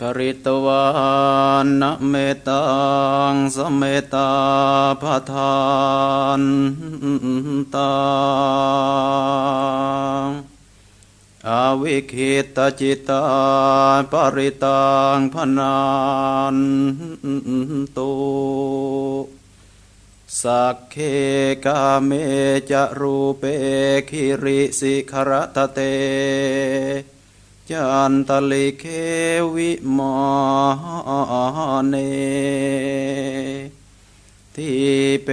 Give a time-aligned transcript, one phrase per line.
[0.00, 0.84] ปริตวา
[1.64, 2.14] นนะเม
[2.48, 2.64] ตั
[3.32, 3.82] งสเม
[4.14, 4.30] ตา
[5.02, 5.56] พทา
[6.40, 6.42] น
[7.74, 7.94] ตั
[10.24, 10.28] ง
[11.48, 13.24] อาวิคิตจิตา
[14.12, 14.84] ปริตั
[15.16, 15.76] งพนา
[16.54, 16.56] น
[17.96, 18.12] ตุ
[20.40, 20.96] สักเค
[21.64, 22.10] กาเม
[22.70, 23.42] จะรูเป
[24.08, 25.78] คิริสิขรตเต
[27.70, 28.84] จันตะลิกเข
[29.54, 31.94] วิมาเน
[34.54, 34.72] ที
[35.24, 35.28] เป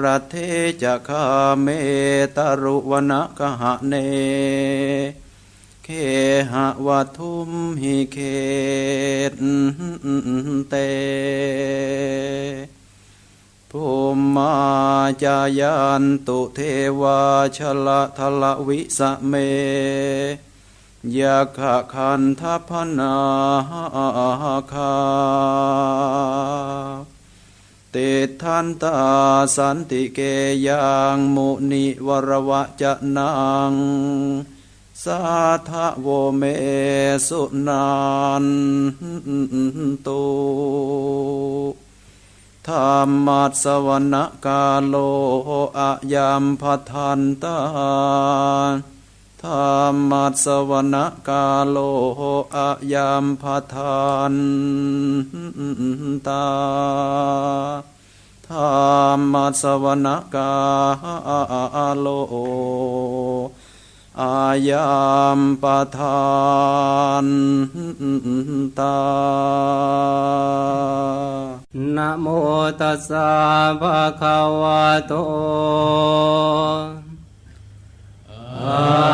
[0.00, 0.34] รัฏเฐ
[0.82, 1.26] จะคา
[1.60, 1.66] เม
[2.36, 3.94] ตะรุวะนะคะหะเน
[5.84, 5.88] เค
[6.52, 7.50] หะวัตถุม
[7.82, 8.18] หิเข
[9.32, 9.34] ต
[10.68, 10.74] เต
[13.70, 13.84] ภุ
[14.16, 14.54] มมา
[15.22, 16.58] จายันตุเท
[17.00, 17.18] วา
[17.56, 19.32] ชละทละวิสะเม
[21.18, 23.14] ยะขะคันทัพนา
[24.72, 24.94] คา
[27.94, 28.10] ติ
[28.42, 28.96] ทันตา
[29.56, 30.18] สันติเก
[30.66, 33.32] ยังมุนิวรวะจะนั
[33.72, 33.74] ง
[35.04, 35.20] สา
[35.68, 36.42] ทะโวเม
[37.28, 37.86] สุนั
[38.44, 38.46] น
[40.06, 40.22] ตุ
[42.66, 42.74] ธร
[43.08, 44.94] รมัสสวนกาโล
[45.78, 48.93] อะยามพทันตา
[49.44, 49.54] ธร
[49.92, 50.96] รมัสสวน
[51.28, 51.76] กาโล
[52.56, 54.34] อะยามพทาน
[56.28, 56.46] ตา
[58.48, 58.56] ธร
[59.16, 60.52] รมัสสวนกา
[61.98, 62.06] โล
[64.20, 64.94] อายา
[65.38, 65.64] มป
[65.96, 66.24] ทา
[67.24, 67.26] น
[68.78, 68.98] ตา
[71.96, 72.26] นะโม
[72.80, 73.30] ตัสสะ
[73.80, 75.12] ภะคะวะโต
[78.64, 79.04] ภ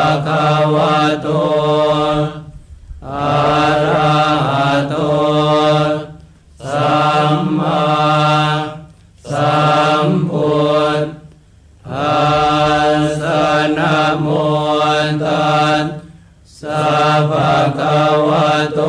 [0.00, 1.28] ะคะวะโต
[3.06, 3.30] อะ
[3.90, 4.94] ระหะโต
[17.78, 18.80] คะวะโต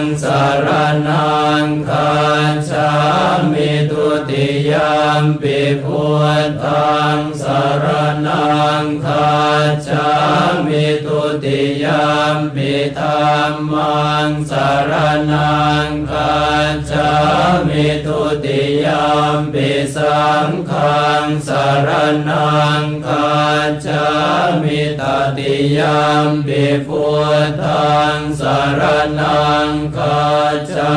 [0.00, 0.68] งสาร
[1.08, 1.30] นั
[1.64, 2.12] งคา
[2.70, 2.92] ชา
[3.52, 3.71] มิ
[4.72, 4.74] ย
[5.22, 6.02] มปิพุ
[6.46, 7.86] ทธังสาร
[8.26, 8.44] นั
[8.82, 9.32] งคั
[9.88, 10.08] จา
[10.66, 11.86] มิทุติย
[12.34, 13.06] มปิธร
[13.50, 14.92] รมังสาร
[15.32, 15.52] นั
[15.86, 16.42] งคั
[16.90, 17.10] จา
[17.68, 18.86] มิทุติย
[19.36, 21.88] มปิสังฆังสาร
[22.28, 23.32] นังคั
[23.86, 24.06] จา
[24.62, 25.02] มิต
[25.36, 25.80] ติย
[26.28, 27.06] มปิพุ
[27.46, 28.82] ทธังสาร
[29.20, 30.26] นังคั
[30.72, 30.94] จา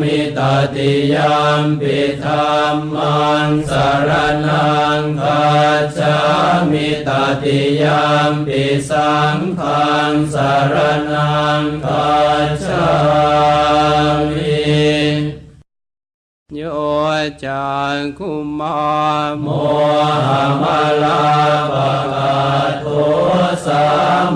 [0.00, 0.40] มิต
[0.74, 1.16] ติย
[1.60, 2.30] มปิธร
[2.72, 3.13] รมัง
[3.46, 4.10] งสาร
[4.46, 5.44] นังคา
[5.98, 6.16] จา
[6.70, 7.08] มิต
[7.42, 10.76] ติยามปิสังขังสาร
[11.12, 12.12] นังคา
[12.66, 12.88] จา
[14.30, 15.43] มิ
[16.52, 16.62] โย
[17.44, 17.66] จั
[17.96, 18.78] กคุมา
[19.40, 19.46] โม
[20.26, 21.22] หมาลา
[21.72, 22.34] ปะกา
[22.80, 22.86] โท
[23.66, 23.84] สา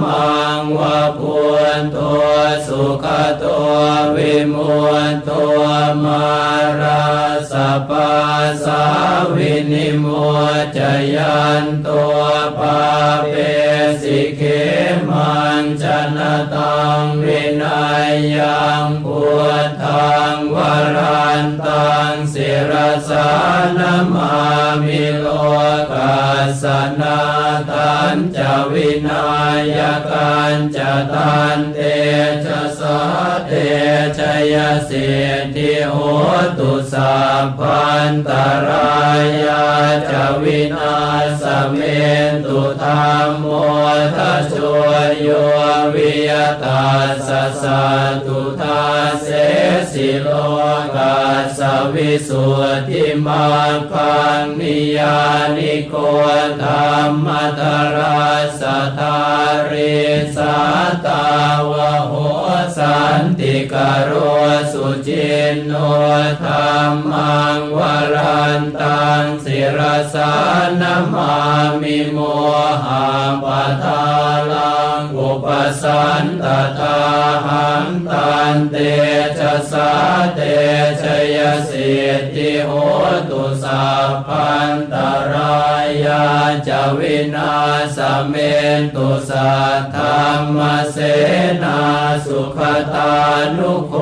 [0.03, 0.29] มั
[0.61, 1.39] งวะพุ
[1.79, 2.33] นตัว
[2.67, 3.05] สุข
[3.43, 3.77] ตัว
[4.17, 4.73] วิมุ
[5.13, 5.63] ตตัว
[6.05, 6.27] มา
[6.81, 7.05] รา
[7.51, 7.53] ส
[7.89, 8.13] ปา
[8.65, 8.83] สา
[9.35, 10.07] วินิโม
[10.77, 10.79] จ
[11.15, 12.21] ยันตัว
[12.59, 12.79] ปา
[13.31, 13.35] เป
[14.03, 14.43] สิเข
[15.09, 15.84] มันจ
[16.16, 16.19] น
[16.55, 19.22] ตังวินัยยังพุ
[19.66, 20.56] ทธังว
[20.97, 22.72] รันตังศิร
[23.09, 23.30] สา
[23.78, 23.80] น
[24.15, 24.36] มา
[24.84, 25.27] มิโล
[25.92, 26.19] กั
[26.63, 26.65] ส
[27.01, 27.21] นา
[27.71, 29.27] ตันจะวินา
[29.77, 29.78] ย
[30.10, 31.78] กันจะตันเต
[32.45, 32.98] จะสา
[33.47, 33.53] เต
[34.19, 34.21] ช
[34.53, 35.09] ยเสิ
[35.41, 35.97] ทธิโห
[36.59, 38.30] ตุสัพพันต
[38.66, 39.01] รา
[39.45, 39.66] ยา
[40.10, 40.97] จะวินา
[41.42, 41.45] ส
[41.75, 41.80] เม
[42.30, 43.47] นตุธรรมโม
[44.16, 45.28] ทัชวยโย
[45.94, 46.30] วิย
[46.65, 47.82] ตัสสะสะ
[48.26, 48.82] ตุทา
[49.22, 49.28] เส
[49.92, 50.28] สิโล
[50.97, 51.60] กัสส
[51.94, 52.44] วิสุ
[52.76, 53.48] ทธิมา
[53.92, 55.18] คังนิยา
[55.56, 55.94] นิโก
[56.62, 56.92] ธรร
[57.24, 57.26] ม
[57.59, 57.60] ท
[57.97, 58.28] รา
[58.60, 58.62] ส
[58.98, 59.18] ทา
[59.70, 59.98] ริ
[60.36, 60.56] สา
[61.06, 61.26] ตา
[61.70, 62.15] วะโห
[62.78, 63.74] สันติก
[64.04, 64.12] โร
[64.72, 65.72] สุจินโน
[66.44, 67.78] ธรรมังว
[68.15, 69.80] รันตังศิร
[70.15, 70.32] สา
[70.80, 70.82] น
[71.12, 71.34] มา
[71.80, 72.18] มิโม
[72.84, 73.06] หะ
[73.44, 74.05] ปะทา
[74.53, 75.47] ลังอุป
[75.83, 76.47] สันต
[76.78, 76.99] ตา
[77.47, 78.77] หังตันเต
[79.39, 79.91] ชะสา
[80.34, 80.41] เต
[81.03, 81.05] ช
[81.37, 81.39] ย
[81.71, 82.72] สิทธิโห
[83.31, 84.95] ตุสัพพันต
[85.33, 85.63] รา
[86.05, 86.27] ยา
[86.69, 87.55] จวินา
[87.97, 88.34] สเม
[88.78, 90.59] นตุสัทธรรม
[90.93, 90.97] เส
[91.63, 91.81] นา
[92.27, 92.59] สุข
[92.95, 93.15] ตา
[93.57, 93.95] นุโค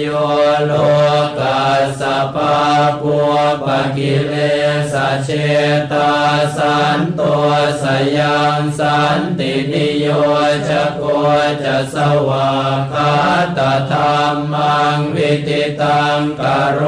[0.00, 0.08] โย
[0.66, 0.72] โล
[1.29, 1.42] ก ส
[2.00, 2.56] สะปะ
[3.00, 3.32] ปัว
[3.64, 4.34] ปะกิเล
[4.92, 4.94] ส
[5.24, 5.28] เช
[5.92, 6.12] ตา
[6.56, 7.48] สันตัว
[7.82, 7.84] ส
[8.18, 10.06] ยังสันตินิโย
[10.68, 11.02] จะโก
[11.62, 11.96] จะส
[12.28, 12.50] วา
[12.92, 13.14] คา
[13.56, 13.58] ต
[13.90, 16.42] ธรรมังวิติตังก
[16.72, 16.80] โร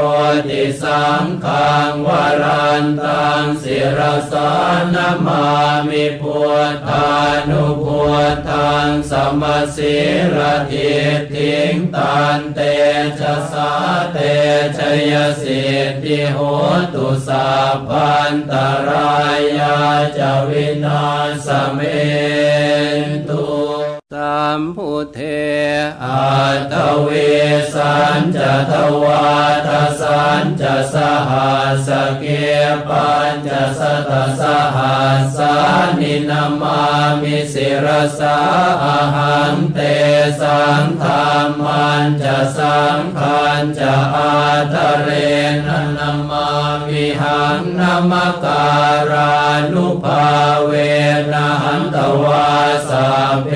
[0.48, 2.08] ติสังขังว
[2.42, 4.00] รันตังศิร
[4.32, 4.52] สา
[4.94, 4.96] น
[5.26, 5.44] มา
[5.88, 6.40] มิพุ
[6.72, 7.10] ทธา
[7.48, 8.02] นุพุ
[8.34, 9.42] ทธังสม
[9.76, 9.96] ศิ
[10.36, 10.38] ร
[10.70, 10.92] ทิ
[11.32, 12.60] ทิงตันเต
[13.18, 13.70] ชะสา
[14.12, 14.18] เต
[14.76, 14.80] ช
[15.10, 16.38] ยสิทธิโห
[16.94, 18.52] ตุสัพพันต
[18.88, 19.16] รา
[19.58, 19.76] ยา
[20.18, 21.02] จวินา
[21.46, 21.80] สเม
[23.00, 23.44] นตุ
[24.32, 25.20] สัมพุเท
[26.04, 26.32] อา
[26.72, 27.08] ตเว
[27.74, 29.32] สันจะทวา
[29.66, 29.68] ท
[30.00, 30.94] สันจะส
[31.28, 31.52] หั
[31.86, 31.88] ส
[32.18, 32.24] เก
[32.88, 33.80] ปัญจะส
[34.10, 34.42] ตส
[34.76, 34.96] หั
[35.36, 35.54] สา
[36.00, 36.82] นินามา
[37.20, 37.86] มิสิร
[38.18, 38.36] สา
[38.84, 39.78] อาหังเต
[40.40, 41.10] สังธร
[41.46, 44.34] รมันจะสังขันจะอา
[44.72, 45.08] ทะเร
[45.66, 45.68] น
[45.98, 46.48] นามา
[46.86, 48.12] มิหังนาม
[48.44, 48.70] กา
[49.10, 49.34] รา
[49.72, 50.26] นุภา
[50.64, 50.72] เว
[51.32, 52.48] นะหันตวา
[52.88, 53.06] สา
[53.44, 53.50] เพ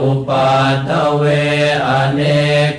[0.00, 1.22] อุปัตถเว
[1.88, 2.20] อเน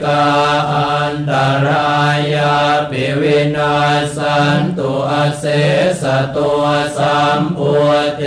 [0.04, 0.26] กา
[0.74, 1.32] อันต
[1.66, 1.98] รา
[2.34, 2.56] ยา
[2.90, 3.76] ปิวินา
[4.16, 5.44] สันตุอเส
[6.02, 6.04] ส
[6.36, 6.64] ตัว
[6.98, 7.74] สัมปุ
[8.18, 8.24] เท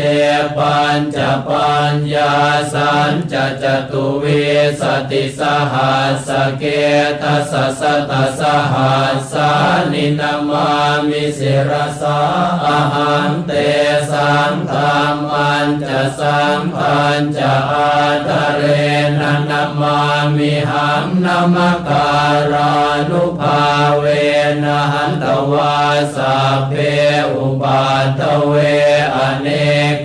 [0.56, 1.18] ปัญจ
[1.48, 2.34] ปัญญา
[2.72, 4.24] สันจะจตุเว
[4.80, 5.40] สติส
[5.72, 5.94] หั
[6.26, 6.28] ส
[6.58, 6.64] เก
[7.22, 9.50] ทัสสตสหัสสา
[9.92, 10.70] นินามา
[11.08, 12.20] มิสิรสา
[12.64, 13.52] อาหังเต
[14.10, 17.92] สังธรรมันจะสังพันจะอา
[18.28, 18.62] ทะเร
[19.20, 19.98] นันามา
[20.36, 21.56] มิหังนาม
[21.88, 22.10] กา
[22.52, 22.72] รา
[23.08, 23.62] นุภา
[23.98, 24.04] เว
[24.62, 25.76] นะหันตวา
[26.16, 26.36] สัพ
[26.68, 26.72] เพ
[27.32, 27.84] อุปั
[28.18, 28.52] ททะเว
[29.16, 29.48] อะเน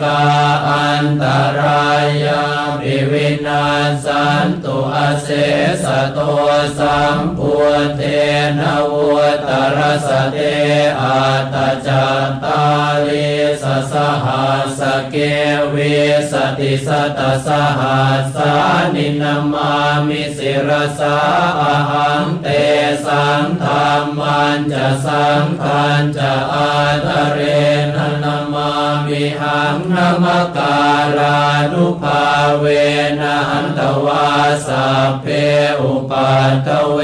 [0.01, 0.21] กา
[0.69, 1.25] อันตะ
[1.59, 1.87] รา
[2.25, 2.43] ยา
[2.79, 3.65] ปิวินัส
[4.05, 5.27] สันตุ อะเส
[5.83, 6.19] สะโต
[6.77, 7.53] สัมพุท
[7.97, 8.01] เธ
[8.59, 8.61] นะ
[8.91, 9.17] วุ
[9.47, 10.37] ตตะระสะเต
[11.01, 11.21] อั
[11.53, 11.55] ฏฐะ
[11.87, 12.63] จัตตา
[13.07, 13.31] ฬี
[13.63, 13.93] สะสะ
[14.23, 14.45] หั
[14.79, 15.75] สสะเก วี
[16.31, 17.49] สะติสะตส
[17.79, 19.71] หัสสานินามา
[20.07, 20.69] มิสิร
[20.99, 21.17] สา
[21.59, 22.47] อาหังเต
[23.05, 23.71] สังธร
[24.01, 26.73] รมันจะสังขันจะอา
[27.05, 27.39] ทะเร
[27.95, 28.71] นนามา
[29.05, 30.25] มิหังนาม
[30.57, 30.79] กา
[31.17, 31.39] รา
[31.71, 32.23] นุภา
[32.59, 32.65] เว
[33.19, 34.27] นะหันตวา
[34.67, 34.85] สา
[35.21, 35.25] เพ
[35.81, 36.33] อุปั
[36.65, 36.99] ตเว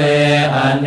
[0.54, 0.86] อเน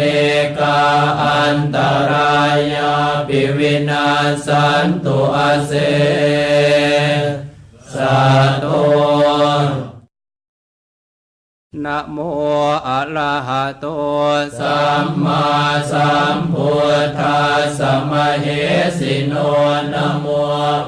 [0.57, 0.80] กา
[1.24, 1.78] อันต
[2.12, 2.42] รา
[2.74, 2.94] ยา
[3.28, 4.07] ปิวินา
[4.45, 5.72] สันตุอาเส
[7.94, 8.18] สะ
[8.62, 8.66] โต
[11.86, 12.18] นะโม
[12.88, 13.86] อะระหะโต
[14.60, 15.46] สัมมา
[15.92, 16.72] สัมพุ
[17.04, 18.46] ทธัสสะมะเห
[18.98, 19.34] สิโน
[19.94, 20.25] นะโม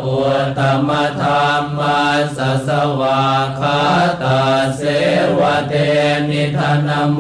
[0.04, 1.28] อุตตมะธร
[1.60, 3.24] รมัสสะสวา
[3.60, 3.82] คา
[4.24, 4.42] ตา
[4.78, 4.82] เส
[5.40, 5.74] วะเต
[6.30, 7.20] นิทานะโม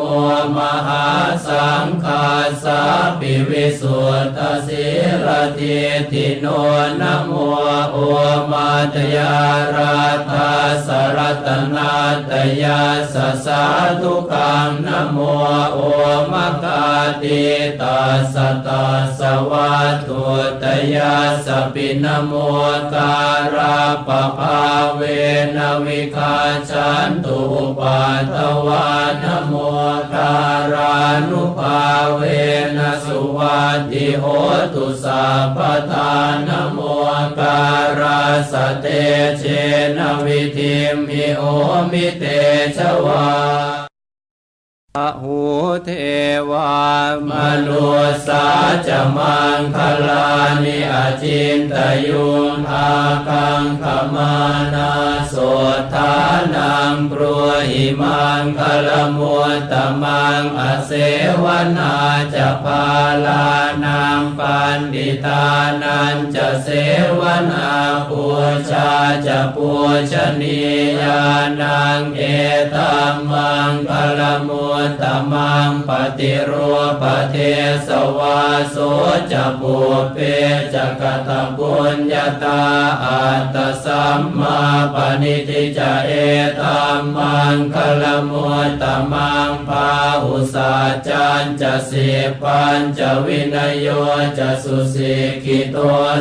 [0.57, 1.07] มหา
[1.47, 2.25] สังฆา
[2.63, 2.81] สา
[3.19, 4.87] ปิวิสุทธสิ
[5.25, 5.27] ร
[5.57, 5.79] ติ
[6.11, 6.45] ติโน
[7.01, 7.31] นะโม
[7.91, 7.97] โอ
[8.51, 9.35] มาตยา
[9.75, 9.99] รา
[10.29, 10.51] ธา
[10.85, 10.87] ส
[11.17, 11.93] รัตนา
[12.29, 12.31] ต
[12.63, 12.81] ยา
[13.13, 13.65] สสา
[14.01, 15.17] ธุกังนโม
[15.73, 15.77] โอ
[16.31, 16.83] มะกา
[17.21, 17.43] ติ
[17.81, 19.71] ตัสสะตัสสะวะ
[20.07, 20.23] ตุ
[20.61, 20.63] ต
[20.95, 21.15] ยา
[21.45, 22.33] สปินโม
[22.93, 23.15] กา
[23.55, 23.77] รา
[24.07, 24.59] ปะภา
[24.95, 25.01] เว
[25.55, 26.37] นวิคา
[26.69, 27.39] ชันตุ
[27.79, 28.01] ปั
[28.33, 28.87] ตวา
[29.23, 29.53] นโม
[30.13, 30.35] กา
[30.73, 30.95] รา
[31.29, 31.81] นุภา
[32.15, 32.21] เว
[32.77, 34.25] นสุวัติโห
[34.73, 35.57] ตุสัพพ
[35.91, 36.13] ทา
[36.47, 36.79] นโม
[37.39, 37.61] กา
[37.99, 38.87] ราสเต
[39.39, 39.43] เช
[39.97, 40.75] นวิธิ
[41.07, 41.41] มิโอ
[41.91, 42.23] มิเต
[42.77, 43.68] ชวา
[45.21, 45.41] หู
[45.85, 45.89] เท
[46.49, 46.79] วา
[47.29, 47.31] ม
[47.65, 47.89] นุ
[48.27, 48.45] สา
[48.87, 49.77] จะมังค
[50.07, 50.29] ลา
[50.63, 51.75] นิอจินต
[52.07, 52.91] ยุงอา
[53.27, 54.35] คังขมา
[54.73, 54.91] นา
[55.29, 55.35] โส
[55.93, 56.13] ทา
[56.55, 60.91] นังปรวหิมังคลมุตตมังอเส
[61.43, 61.45] ว
[61.77, 61.95] นา
[62.33, 62.85] จะพา
[63.25, 63.47] ลา
[63.85, 65.45] นังปันดิตา
[65.83, 66.67] นันจะเส
[67.19, 67.69] วนา
[68.09, 68.23] ปู
[68.69, 68.91] ชา
[69.25, 69.69] จะปู
[70.11, 70.61] ชนี
[71.01, 71.23] ยา
[71.61, 72.21] นังเอ
[72.75, 77.35] ตัมมังคลมุตตมังปฏิรูปเท
[77.87, 78.39] สวา
[78.71, 78.77] โส
[79.31, 79.75] จะปู
[80.13, 80.17] เป
[80.73, 82.61] จะกตบุญญาตา
[83.03, 83.23] อั
[83.55, 84.59] ตสัมมา
[84.93, 86.11] ปณิทิจะเอ
[86.59, 89.89] ตัมมังคลมุตตมังพา
[90.23, 90.73] หุสา
[91.07, 92.09] จันจะสิ
[92.41, 93.87] ปัญจะวินโย
[94.37, 95.77] จะสุสิกิโต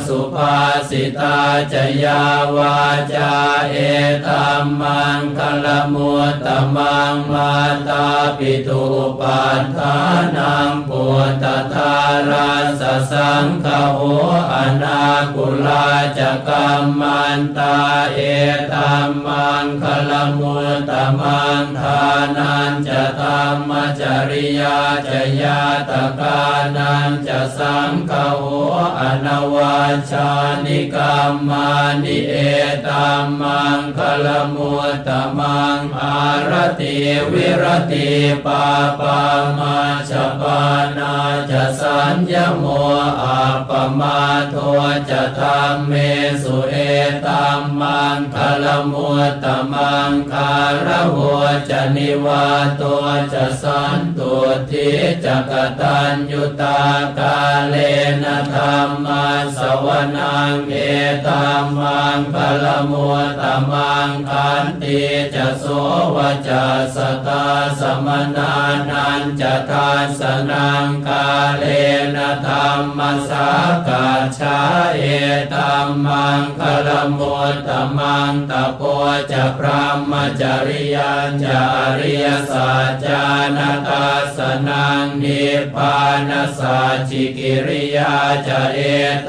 [0.07, 0.57] สุภา
[0.89, 1.39] สิตา
[1.73, 2.23] จะยา
[2.57, 2.77] วา
[3.13, 3.33] จา
[3.71, 3.77] เอ
[4.27, 7.51] ตัมมังคลมุตตมังมา
[7.89, 8.07] ตา
[8.39, 8.85] ปิตุ
[9.21, 9.97] ปัฏฐา
[10.37, 11.95] นังปุตตทา
[12.29, 12.51] รา
[12.81, 14.01] สสังฆโห
[14.53, 15.03] อนา
[15.35, 15.89] คุลา
[16.19, 17.77] จกัมมันตา
[18.15, 18.19] เอ
[18.73, 22.03] ตัมมังคลมุตตมังทา
[22.37, 26.41] นันจะธรรมจริยาจะยาตกา
[26.77, 28.45] นันจะสังฆโห
[29.01, 29.79] อนวา
[30.11, 30.31] ชา
[30.65, 31.69] นิกรรมา
[32.03, 32.35] นิเอ
[32.87, 36.19] ตัมมังคลมุตตมังอา
[36.51, 36.97] รติ
[37.33, 38.09] วิรติ
[38.47, 38.65] ปา
[39.01, 39.21] ปา
[39.59, 39.77] มา
[40.11, 40.61] ชปา
[40.99, 41.15] นา
[41.51, 42.65] จะสัญญโม
[43.23, 44.19] อาปมา
[44.51, 44.57] โท
[45.11, 45.93] จะธรรมเม
[46.43, 46.75] สุเอ
[47.27, 50.53] ตัมมังคลมุตตมังคา
[50.87, 51.17] รโห
[51.69, 52.83] จะนิวาโต
[53.33, 54.35] จะสันตุ
[54.71, 54.89] ทิ
[55.25, 56.81] จะกตัญยุตา
[57.19, 57.77] กาเล
[58.23, 59.25] นะธรรมา
[59.57, 60.75] สวนังเอ
[61.27, 65.01] ตัมมังคลมุตตมังคันติ
[65.35, 65.65] จะโส
[66.15, 66.17] ว
[66.49, 66.65] จะ
[66.95, 67.45] สตา
[67.81, 68.57] สมนา
[68.91, 71.27] นันจะทานสนังกา
[71.59, 71.65] เล
[72.17, 73.49] นะธรรมสา
[73.89, 74.09] กา
[74.39, 74.59] ชา
[74.95, 75.03] เอ
[75.55, 78.81] ตัมมังคลมุตตมังตะโพ
[79.31, 83.25] จะพระมจริยัญจะอริยสัจจา
[83.57, 84.07] นาตา
[84.37, 88.15] สนังนิพพานสัจิกิริยา
[88.47, 88.81] จะเอ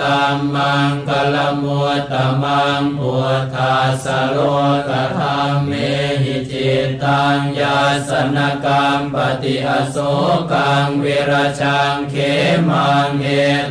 [0.02, 2.14] ตัมมังคลมุตต
[2.44, 4.38] มังพุทธาสโล
[4.88, 5.72] กธรรมเม
[6.90, 7.80] ตตังยา
[8.10, 9.98] สนกรรมปฏิอโศ
[10.52, 12.16] กังวิรชังเข
[12.70, 13.28] มังเอ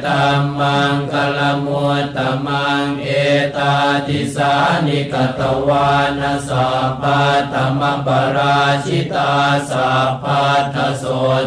[0.06, 3.08] ตัมมังคลมุตตมังเอ
[3.56, 3.74] ตา
[4.06, 4.54] ติสา
[4.86, 7.22] นิกตวานาสัพพะ
[7.52, 9.34] ธรรมปราชิตา
[9.70, 11.04] สัพพัทโส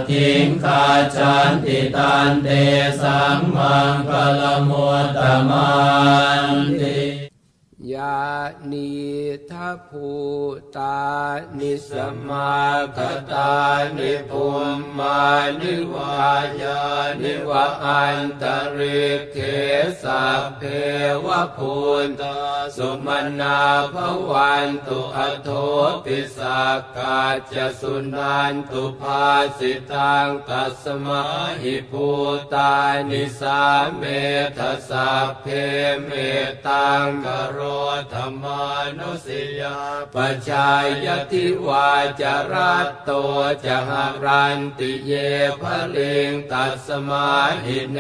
[0.10, 0.86] ทิงคา
[1.16, 2.48] จันติตันเต
[3.02, 5.72] สังมังคลมุตตมั
[6.44, 6.48] น
[6.82, 7.21] ติ
[7.90, 8.22] ยา
[8.72, 8.92] นิ
[9.52, 10.10] ทัพู
[10.78, 11.02] ตา
[11.60, 11.92] นิส
[12.28, 12.56] มา
[12.96, 12.98] ค
[13.32, 13.56] ตา
[13.98, 14.46] นิภู
[14.76, 15.22] มมา
[15.60, 16.28] นิวา
[16.62, 16.82] ยา
[17.22, 18.44] นิวะอันต
[18.78, 19.38] ริกเข
[20.04, 20.62] สัพเพ
[21.26, 22.38] วะพูนตา
[22.76, 23.08] สุม
[23.40, 23.60] นา
[23.94, 23.96] ภ
[24.32, 25.50] วันตุอโท
[26.06, 27.22] ปิสักกา
[27.54, 31.24] จสุนันตุภาสิตังตัสมา
[31.62, 32.08] หิภู
[32.54, 32.74] ตา
[33.10, 33.62] นิสา
[33.98, 34.04] เม
[34.58, 34.60] ท
[34.90, 35.46] สัพเพ
[36.06, 36.12] เม
[36.68, 37.60] ตังกโร
[38.14, 38.64] ธรรมา
[38.98, 39.78] นุสิยา
[40.14, 40.18] ป
[40.50, 40.72] ชา
[41.06, 41.90] ยติวา
[42.22, 43.12] จารัตโต
[43.66, 45.12] จะหารันติเย
[45.62, 45.64] ภ
[45.96, 47.30] ลิงตัสมา
[47.66, 47.98] หิเน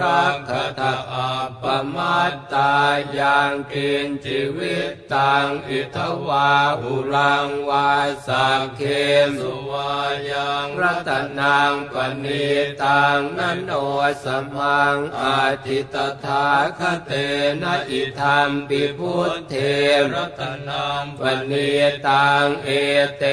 [0.00, 2.74] รักขตาอัปปมัตตา
[3.18, 7.90] ยังกินชีวิตตังอิทวาหุรังวา
[8.26, 8.82] สังเค
[9.26, 9.94] มสุวา
[10.30, 11.94] ยังรัตนังป
[12.24, 12.46] ณิ
[12.82, 13.70] ตังนันโน
[14.24, 16.46] สมังอาทิตถา
[16.78, 17.12] คเต
[17.62, 19.54] นะอิธรรมปิพุทเท
[20.14, 21.70] รัตนังปณิ
[22.06, 22.70] ตังเอ
[23.18, 23.24] เต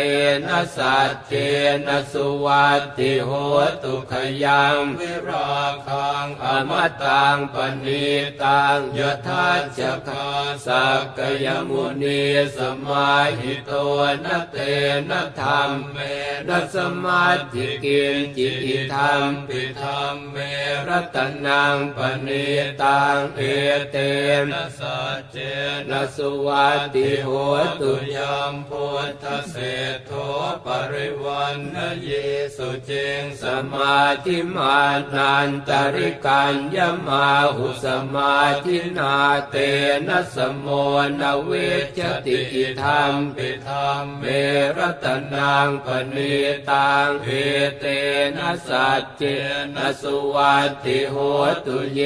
[0.48, 1.34] นะสัจเจ
[1.88, 3.30] นะสุวัติโห
[3.84, 4.13] ตุข
[4.44, 6.72] ยังวิราคังอม
[7.04, 8.06] ตังปณิ
[8.44, 10.30] ตังยทัจจคา
[10.66, 12.22] สักกยมุนี
[12.56, 13.10] สมา
[13.40, 13.72] หิโต
[14.25, 14.58] นะเต
[15.10, 15.98] นะธรรมเม
[16.48, 20.36] นะสมาธิกินจิติธรรมปิธรรมเม
[20.88, 22.46] รัตนังปณิ
[22.82, 23.42] ตังเอ
[23.92, 23.98] เต
[24.51, 25.38] นะสัจเจ
[25.89, 27.30] นะสุวัตติโห
[27.80, 29.56] ตุยามพุทธเศ
[29.89, 30.12] ธโท
[30.65, 32.10] ปริวันนเย
[32.58, 32.91] สุเจ
[33.22, 34.80] งสมาธิมา
[35.15, 36.77] นันตริกัญญ
[37.08, 39.18] มาหุสมาธินา
[39.50, 39.56] เต
[40.08, 40.68] นะสมโม
[41.22, 41.51] นเว
[41.98, 44.24] ชติอิธรรมปิธรรมเม
[44.77, 46.36] รตนังปณิ
[46.70, 47.30] ตังเอ
[47.80, 47.86] เต
[48.38, 49.24] นะสัจเจ
[49.75, 51.15] นะสุวัตติโห
[51.65, 52.01] ตุเย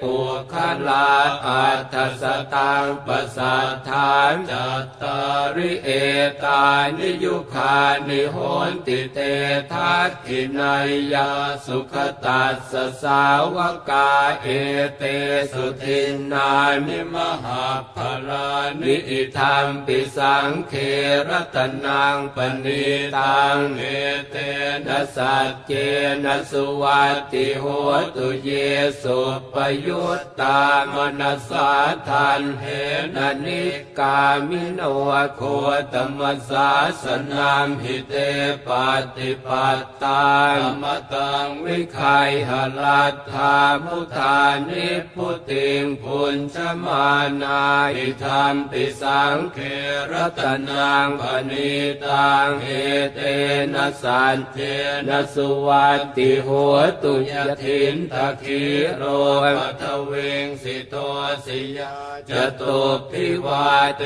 [0.00, 0.14] ปุ
[0.52, 0.54] ค
[0.86, 1.08] ลา
[1.46, 2.22] อัตส
[2.54, 5.20] ตังปิปสัทธานจัตตา
[5.56, 5.90] ริเอ
[6.44, 6.62] ตา
[6.96, 7.78] นิยุคา
[8.08, 8.36] นิโห
[8.70, 9.18] นติเต
[9.72, 11.30] ทักขินายยา
[11.66, 13.22] สุขตัสสสา
[13.54, 13.56] ว
[13.88, 14.10] กา
[14.42, 14.46] เอ
[14.96, 15.02] เต
[15.52, 16.50] สุทินนา
[16.86, 17.64] นิมหา
[17.94, 17.96] ภ
[18.28, 18.50] ลา
[18.80, 20.74] นิอิธรรมปิสังเค
[21.28, 22.84] รตนังปณิ
[23.16, 23.84] ตังเอ
[24.30, 24.36] เต
[24.86, 25.72] นะสัจเจ
[26.24, 27.02] นะสุวั
[27.32, 27.64] ติโห
[28.16, 28.50] ตุเย
[29.02, 29.20] สุ
[29.52, 29.54] ป
[29.86, 30.60] ยุตตา
[30.94, 31.70] มนัสสา
[32.08, 32.64] ทันเห
[33.16, 33.64] นนิ
[33.98, 34.80] กามิโน
[35.36, 35.42] โค
[35.92, 36.70] ตมสา
[37.02, 38.14] สนามหิเต
[38.66, 38.68] ป
[39.16, 40.26] ฏิปัตตา
[40.56, 42.50] มมตังวิคัยห
[42.82, 47.08] ลัตถามุทานิพุติงพุญชมา
[47.42, 47.62] นา
[47.96, 49.58] อิธรรมปิสังเค
[50.10, 51.72] รตนังปณิ
[52.06, 52.68] ตังเอ
[53.14, 53.20] เต
[53.74, 54.58] นะสันเจ
[55.08, 58.62] นะสุวัตติหัวตุยทินทะคี
[58.96, 59.02] โร
[59.58, 60.12] ปัทเว
[60.44, 60.94] งสิโต
[61.44, 61.92] สิยา
[62.30, 62.77] จตุ
[63.10, 63.68] พิวา
[63.98, 64.02] เต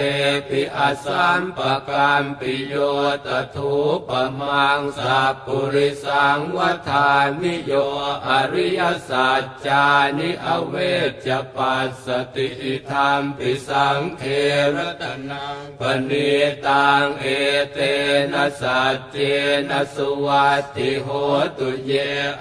[0.49, 2.75] ปิอสัมปะกามปิโย
[3.27, 3.73] ตถู
[4.09, 4.11] ป
[4.41, 7.11] มังสัพปุริสังวัฏา
[7.43, 7.73] นิโย
[8.29, 9.87] อริยสัจจา
[10.19, 10.75] นิอเว
[11.27, 12.49] จปัสสติ
[12.91, 14.23] ธรรมปิสังเค
[14.77, 16.31] รตนังปณิ
[16.67, 17.27] ตังเอ
[17.73, 17.79] เต
[18.33, 19.17] นะสัจเจ
[19.71, 21.09] นะสุวัตติโห
[21.59, 21.93] ตุเย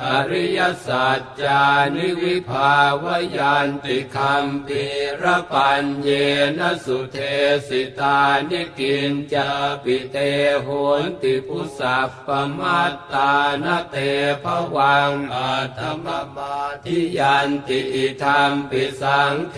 [0.04, 1.64] อริยสัจจา
[1.96, 2.74] นิวิภา
[3.04, 3.06] ว
[3.38, 4.84] ยันติคัมปี
[5.22, 6.11] ระปัญเย
[6.58, 7.18] นะสุเท
[7.68, 9.50] สิตานิกินจา
[9.84, 10.18] ปิเต
[10.64, 10.68] โห
[11.02, 13.32] นติปุสัพปมัตตา
[13.64, 13.96] นเต
[14.44, 19.58] ภวังอาธรรมมาทิยันติอิธรรมปิสังเค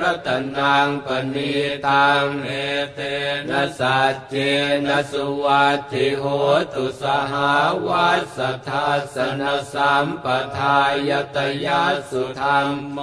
[0.00, 1.52] รตนังปณิ
[1.86, 2.50] ตังเอ
[2.94, 3.00] เต
[3.48, 4.34] นะสัจเจ
[4.86, 6.24] นะสุวัติโห
[6.74, 7.52] ตุสหา
[7.86, 9.42] วัสสทัสน
[9.72, 12.60] สัมปทายตยาสุธรร
[12.96, 12.98] ม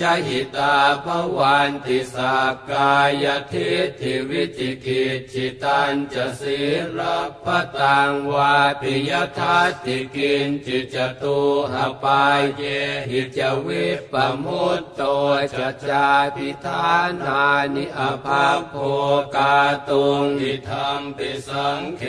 [0.00, 1.06] ชหิตาภ
[1.36, 6.60] วันติสักายทิฏฐิวิจิกิจจิตันจะศี
[6.98, 7.00] ล
[7.44, 7.46] ป
[7.78, 11.38] ตังวาปิยทัตติกินจิจตุ
[11.72, 12.62] หปายเย
[13.10, 15.02] หิจวิปปมุตโต
[15.56, 15.58] จจ
[15.88, 16.90] จาพิธา
[17.22, 17.42] นา
[17.74, 18.74] นิอภาโภ
[19.36, 19.56] กา
[19.88, 22.02] ตุงอิธรรมปิสังเค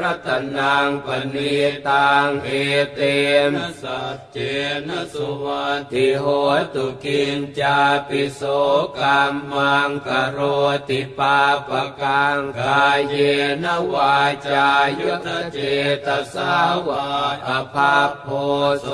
[0.00, 1.56] รตนังปณิ
[1.88, 2.48] ตังเอ
[2.94, 3.00] เต
[3.50, 4.38] นสัจเจ
[4.88, 6.24] นสุวัติโห
[6.74, 7.78] ตุกินจา
[8.08, 8.42] ปิโส
[8.98, 10.38] กรรมังกโร
[10.88, 11.70] ติปาป
[12.00, 13.14] กังกายเย
[13.64, 14.16] นวา
[14.48, 14.68] จา
[15.00, 15.58] ยุทธเจ
[16.06, 16.54] ตสา
[16.86, 17.06] วา
[17.48, 18.26] อภาโพ
[18.80, 18.88] โส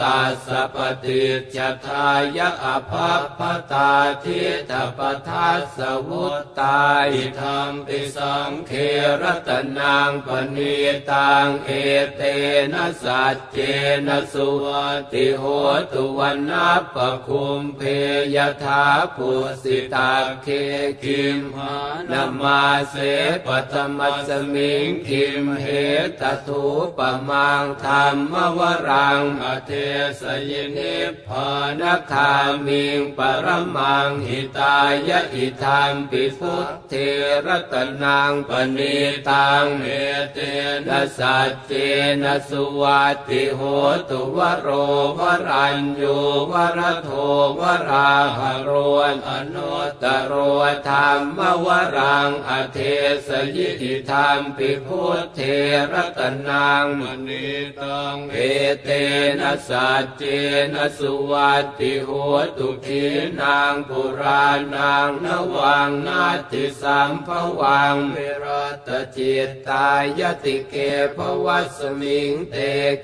[0.00, 1.56] ตัสปฏิจ
[1.86, 3.40] ทายะอภาพ
[3.72, 3.92] ตา
[4.24, 5.78] ทิตปทัสส
[6.08, 6.80] วุตตา
[7.12, 8.72] อิธรรมปิสังเค
[9.20, 10.76] รตนังปณิ
[11.10, 11.70] ตังเอ
[12.16, 12.22] เต
[12.72, 13.58] นะสัจเจ
[14.06, 14.66] นะสุว
[15.12, 15.44] ติโห
[15.92, 17.80] ตุวันนัปปคุมเพ
[18.34, 18.84] ยถา
[19.16, 19.30] ปุ
[19.62, 20.48] สิตาเค
[21.02, 21.76] คิมหา
[22.10, 22.96] นามาเส
[23.46, 25.66] ปัตมัสมิงคิมเห
[26.20, 26.64] ตถู
[26.98, 29.72] ปมังธรรมวรังอเท
[30.20, 30.96] สยินิ
[31.28, 32.32] พานคา
[32.66, 34.76] มิงปรมังหิตา
[35.08, 36.94] ยะอิธรรมปิพุทเท
[37.46, 38.96] รตนังปณิ
[39.30, 39.88] ตังเอ
[40.32, 40.38] เต
[40.86, 41.72] นะสัจเจ
[42.22, 43.60] นะสุวัติโห
[44.08, 44.68] ตุวโร
[45.18, 46.16] วรัญญู
[46.50, 47.08] วรโท
[47.58, 48.70] วราหโร
[49.14, 50.34] นอนุตโร
[50.88, 52.78] ธรรมวรังอเท
[53.26, 55.40] สยิธิธรรมปิพุทเท
[55.92, 57.48] รตนังมณี
[57.80, 58.38] ตังเอ
[58.82, 58.88] เต
[59.40, 60.22] นะสัจเจ
[60.74, 62.10] นะสุวัติโห
[62.58, 63.04] ตุขี
[63.40, 67.28] นางปุรานังนวังนาติสัมภ
[67.60, 68.46] วังเวร
[68.86, 70.74] ตจิตตายติเก
[71.16, 72.56] ภวัสมิงเต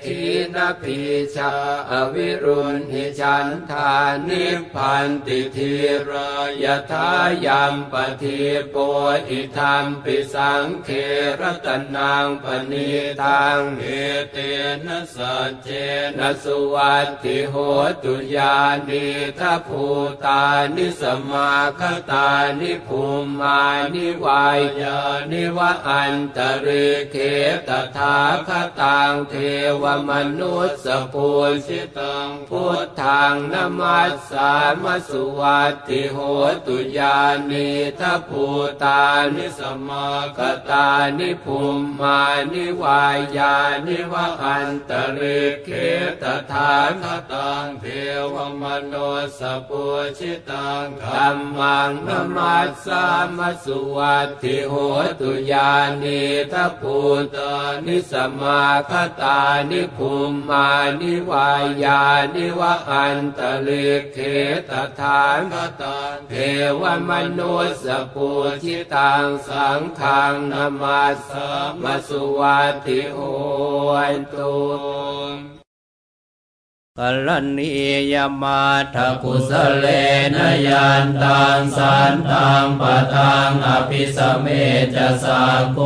[0.03, 0.21] ขี
[0.55, 0.99] นาพี
[1.35, 1.51] ชา
[1.91, 3.93] อวิรุณหิฉันทา
[4.27, 5.73] นิพันติที
[6.09, 6.31] รา
[6.63, 7.06] ยทา
[7.45, 8.39] ยัมปที
[8.69, 8.75] โป
[9.29, 10.89] อิธรรมปิสังเค
[11.39, 12.89] รตนังปณิ
[13.23, 13.85] ตังเอ
[14.31, 14.37] เต
[14.85, 15.67] นะสัจเจ
[16.17, 17.55] นะสุวัตติโห
[18.03, 18.55] ตุยา
[18.87, 19.05] นิ
[19.39, 19.83] ทัพู
[20.25, 20.43] ตา
[20.75, 22.27] นิสมาคตา
[22.59, 23.01] นิภู
[23.39, 23.59] มา
[23.93, 24.45] นิวา
[24.81, 24.97] ยา
[25.31, 27.15] นิวะอันตริเค
[27.67, 28.17] ตถา
[28.47, 28.49] ค
[28.81, 29.33] ตังเท
[29.81, 31.27] วมนุสสปู
[31.65, 36.17] ชิตังพุทธังนมัสสามสุวัตติโห
[36.65, 37.17] ตุยญา
[37.49, 38.45] นิทัพู
[38.83, 39.01] ตา
[39.35, 40.07] นิสมา
[40.37, 41.59] คตานิภู
[41.99, 42.19] มา
[42.51, 43.01] นิวา
[43.37, 43.55] ยา
[43.85, 45.69] นิวะอันตริเค
[46.21, 47.85] ตถาคตังเท
[48.33, 48.93] วมโน
[49.39, 49.83] สปู
[50.17, 53.05] ชิตังธรรมังนมัสสา
[53.37, 54.73] มสุวัติโห
[55.19, 56.21] ตุยานิ
[56.53, 56.97] ทัพู
[57.35, 57.53] ตา
[57.85, 60.11] นิสมาคตานิภู
[60.49, 60.67] มา
[60.99, 61.49] นิวา
[61.83, 62.01] ยา
[62.35, 64.17] นิวะอันตลิเค
[64.69, 66.33] ตถานคตังเท
[66.81, 68.29] วมนุสสปู
[68.63, 71.31] ชิตังสังฆังนามาส
[71.83, 73.17] มาสุวัติโห
[74.17, 75.56] นตุ
[77.01, 77.71] กัลนี
[78.13, 78.63] ยมา
[78.95, 79.85] ทกุสเล
[80.35, 84.45] นยันตังสันตังปะทังอภิสเม
[84.95, 85.41] จะสา
[85.73, 85.79] โก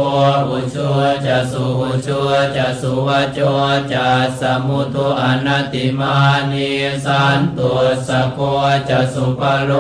[0.47, 3.39] อุชัวจะสุอุชัวจะสุวโจ
[3.93, 6.17] จะสมุตุอนัติมา
[6.51, 6.71] นิ
[7.05, 7.71] สันตุ
[8.07, 8.39] สโก
[8.89, 9.71] จะสุปโล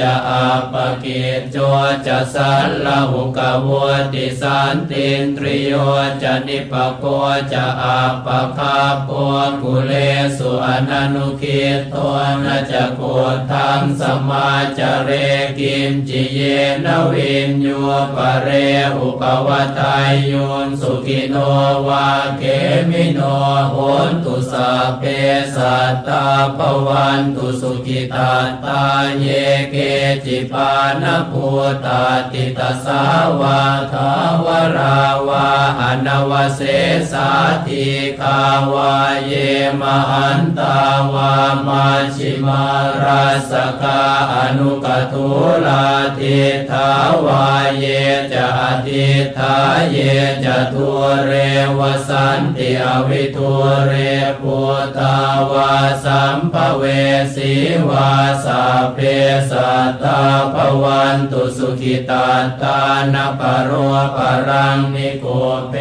[0.00, 1.56] จะอาปกิจโจ
[2.06, 3.68] จะสัลลหุกว
[4.12, 5.74] ติสันตินตริโย
[6.22, 7.04] จะนิปโก
[7.52, 8.26] จะอาป
[8.56, 9.10] คาโป
[9.62, 9.92] กุเล
[10.38, 13.00] สุอนันุคิตตัวนาจะโก
[13.52, 15.10] ทังสมาจเร
[15.58, 16.40] กิมจิเย
[16.84, 17.68] นวินโย
[18.14, 18.48] ปะเร
[18.96, 20.32] อุปวัตายโย
[20.66, 21.36] นสุขิโน
[21.86, 22.42] วาเก
[22.90, 23.20] มิโน
[23.70, 23.76] โห
[24.08, 25.02] นตุสาเป
[25.56, 28.32] สัตตาภวันตุสุขิตา
[28.64, 28.82] ตา
[29.18, 29.26] เย
[29.70, 29.76] เก
[30.24, 30.70] จิปา
[31.02, 31.46] นภู
[31.86, 33.02] ตาติตสา
[33.40, 33.60] วา
[33.92, 34.10] ทา
[34.44, 35.46] วราวา
[35.80, 36.60] อนวเส
[37.12, 37.30] สา
[37.66, 37.86] ธิ
[38.20, 38.38] คา
[38.72, 38.94] วา
[39.26, 39.32] เย
[39.80, 41.34] มหันตาาวา
[41.66, 42.64] มาชิมา
[43.02, 43.52] ราส
[43.82, 44.02] กา
[44.34, 45.28] อนุกทุ
[45.66, 45.86] ลา
[46.18, 46.88] ทิทา
[47.24, 47.46] วา
[47.78, 47.84] เย
[48.32, 49.06] จะอธิ
[49.36, 49.56] ทา
[49.90, 49.96] เย
[50.44, 50.88] จะทุ
[51.26, 51.32] เร
[51.78, 53.52] วสันติอวิทุ
[53.86, 53.92] เร
[54.40, 54.58] ปุ
[54.98, 55.16] ตา
[55.52, 56.82] วาสัมภเว
[57.34, 57.52] สี
[57.88, 58.10] วา
[58.44, 58.62] สา
[58.94, 58.98] เพ
[59.50, 60.20] สัตตา
[60.54, 62.28] ภวันตุสุขิตา
[62.62, 62.80] ตา
[63.14, 63.72] นปโร
[64.16, 65.26] ปรังนิโก
[65.70, 65.74] เป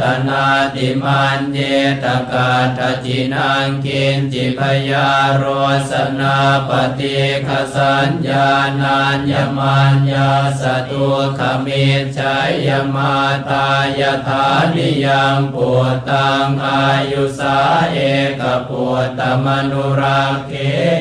[0.00, 1.58] ตนาติมันเย
[2.02, 5.44] ตกาทจินังกินจพยาโร
[5.90, 6.36] สนา
[6.68, 8.48] ปฏิคสัญญา
[8.80, 11.06] นัญญมัญญาสตุ
[11.38, 11.86] ขมิ
[12.18, 13.14] ชัยยมา
[13.50, 13.68] ตา
[14.00, 17.58] ยธานิยังปุตตังอายุสา
[17.92, 17.98] เอ
[18.40, 20.52] กปุตตมนุรักเข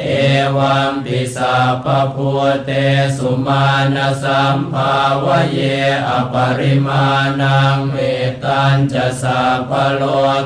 [0.05, 0.09] เอ
[0.57, 2.31] วัมปิสาปพุ
[2.65, 2.69] เต
[3.17, 5.59] สุมาณสัมภาวะเย
[6.07, 7.05] อปริมา
[7.41, 7.97] ณังเว
[8.43, 10.03] ตัญจะสัพพโล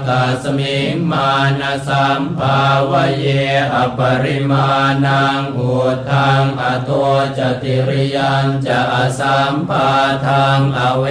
[0.08, 3.26] กัสมิงมาณสัมภาวเย
[3.76, 4.70] อปริมา
[5.06, 5.72] ณังอุ
[6.10, 6.92] ทังอโต
[7.38, 9.90] จติริยันจะอสัมปา
[10.26, 11.06] ทังอเว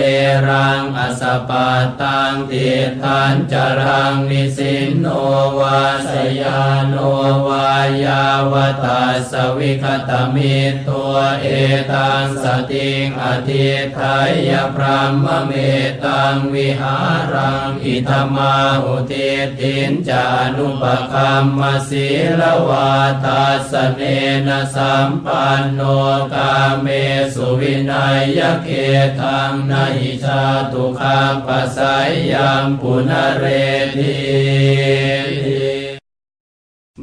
[0.48, 1.68] รังอสปา
[2.00, 2.68] ตังติ
[3.02, 5.06] ทันจรังนิสินโน
[5.58, 6.96] วาสยานโน
[7.46, 7.70] วา
[8.04, 8.54] ยาว
[8.84, 10.56] ตาสวิคตมิ
[10.88, 11.46] ตัวเอ
[11.92, 13.66] ตังสติงอธิ
[13.98, 15.52] ทายพระมเม
[16.04, 16.96] ตังวิหา
[17.34, 18.54] รังอิธมา
[18.84, 19.12] อุเท
[19.58, 20.24] ตินจา
[20.56, 22.06] นุปคัมมสี
[22.40, 22.90] ลวา
[23.24, 24.00] ตาสเน
[24.46, 25.80] นะสัมปันโน
[26.34, 26.86] กาเม
[27.34, 28.68] สุวินัยยเก
[29.20, 33.44] ทังนหิชาตุขาปัสสยยัมปุนเร
[33.96, 35.67] ติ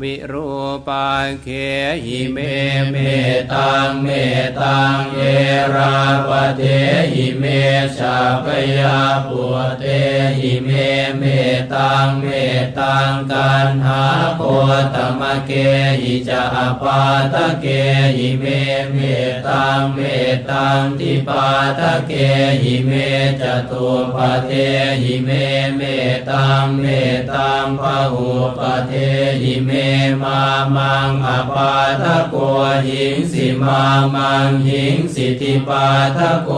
[0.01, 0.49] วิรู
[0.87, 1.47] ปังเค
[2.05, 2.37] หิเม
[2.91, 2.95] เม
[3.53, 4.07] ตังเม
[4.61, 5.19] ตังเอ
[5.75, 5.95] รา
[6.29, 6.61] ปเท
[7.13, 7.43] หิเม
[7.97, 9.43] ฉัพยาปุต
[9.79, 9.83] เต
[10.39, 10.69] หิเม
[11.17, 11.23] เม
[11.73, 12.25] ตตังเม
[12.79, 14.03] ตตังกัณหา
[14.37, 14.41] โค
[14.93, 15.51] ตะมะเก
[16.01, 17.01] หิจะ อะปา
[17.33, 17.65] ทะเก
[18.17, 18.45] หิเม
[18.91, 18.97] เม
[19.47, 19.99] ตตังเมต
[20.49, 21.47] ตังทิปา
[21.79, 22.11] ทะเก
[22.61, 22.91] หิเม
[23.41, 24.49] จะตุปปะเท
[25.01, 25.29] หิเม
[25.75, 25.81] เม
[26.29, 26.85] ตตังเม
[27.31, 27.83] ตตัง พะ
[28.13, 28.91] หุปปะเท
[29.41, 29.71] หิเม
[30.23, 30.41] มา
[30.75, 32.35] มัง อะปาทะโก
[32.87, 33.81] หิงสิมา
[34.15, 36.49] มังหิงสิทิปาทโก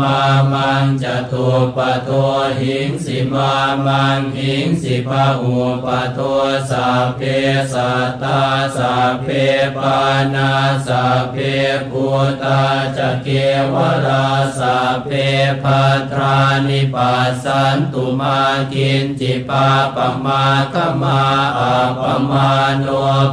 [0.00, 0.18] มา
[0.52, 2.10] มังจตุปโท
[2.60, 3.52] หิงสิมา
[3.86, 6.18] มังหิงสิปะหุปโท
[6.70, 7.20] สัพเพ
[7.72, 8.42] สัตตา
[8.78, 9.28] สัพเพ
[9.76, 10.00] ปา
[10.34, 10.52] นา
[10.86, 11.36] สัพเพ
[11.90, 12.04] ภู
[12.42, 12.62] ตา
[12.96, 13.28] จะเก
[13.72, 13.74] ว
[14.06, 15.10] ราสัพเพ
[15.62, 18.40] พัทรานิปัสสันตุมา
[18.72, 20.42] กินจิปาปมา
[20.72, 21.20] คมา
[21.58, 22.48] อาปมา
[22.80, 22.86] โน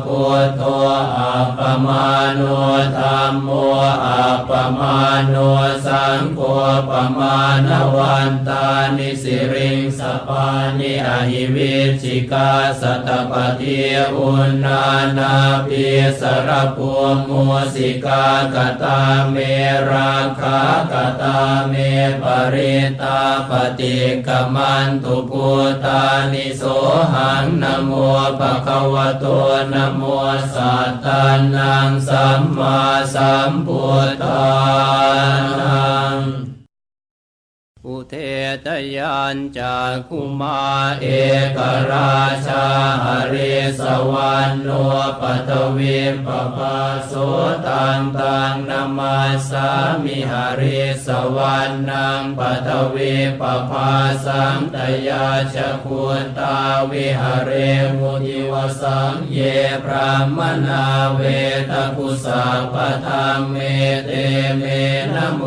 [0.06, 0.62] พุทโธ
[1.18, 2.42] อัปปมาโน
[2.98, 3.50] ธรรมโม
[4.06, 5.36] อัปปมาโน
[5.86, 6.40] สังโฆ
[6.90, 10.48] ปมาณวันตานิสิริงสปา
[10.80, 12.52] นิอหิวิชิกา
[12.82, 13.80] สตปฏิ
[14.16, 14.86] อุณนา
[15.18, 15.34] นา
[15.68, 15.86] ปิ
[16.20, 16.92] สรภู
[17.28, 19.00] มุสิกากตา
[19.32, 19.36] เม
[19.92, 20.60] ราคา
[20.92, 21.38] กตา
[21.70, 21.74] เม
[22.24, 25.48] ปริตาปฏิกมันตุปุ
[25.86, 26.64] ตานิโส
[27.14, 27.92] หังนโม
[28.40, 29.26] ภะคะวะโต
[29.74, 30.02] นโม
[30.56, 31.24] สัตตา
[31.56, 32.80] นังสัมมา
[33.16, 34.50] สัมพุทธา
[35.60, 36.51] นัง
[37.88, 38.16] อุเท
[38.66, 38.68] ต
[38.98, 40.62] ยานจากคุมา
[41.02, 41.08] เอ
[41.58, 41.60] ก
[41.92, 42.66] ราชา
[43.04, 44.70] หริสวรรณโน
[45.22, 47.14] ปัทวิปปาโส
[47.68, 49.18] ตังตังนามา
[49.50, 49.68] สา
[50.04, 53.92] มิหริสวรรณังปัทวิปปา
[54.26, 56.58] สังตยาชคุตตา
[56.92, 57.52] วิหเร
[57.98, 59.40] มุติวสังเย
[59.84, 61.22] พรามนาเว
[61.70, 63.56] ตกุสาปธรรมเม
[64.06, 64.12] เต
[64.58, 64.64] เม
[65.14, 65.42] นะโม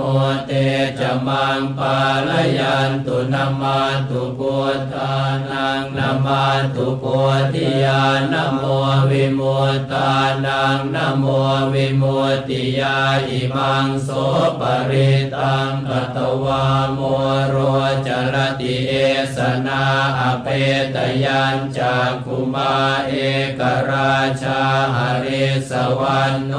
[0.46, 0.52] เต
[0.98, 5.14] จะมังปาลยันตุนามาตุพุทธา
[5.50, 7.04] นังนามาตุโพ
[7.52, 8.62] ธิญาณโม
[9.10, 10.10] วิมุตตา
[10.46, 11.24] นังนะโม
[11.74, 14.08] วิมุตติยาอิมังโส
[14.60, 17.00] ปริตังกตวาโม
[17.48, 17.56] โร
[18.06, 18.92] จรติเอ
[19.37, 19.82] สนา
[20.18, 20.46] อเป
[20.94, 22.74] ตยัญจากกุมา
[23.08, 23.14] เอ
[23.58, 23.60] ก
[23.90, 24.60] ราชา
[24.94, 26.52] หริสวรรณโน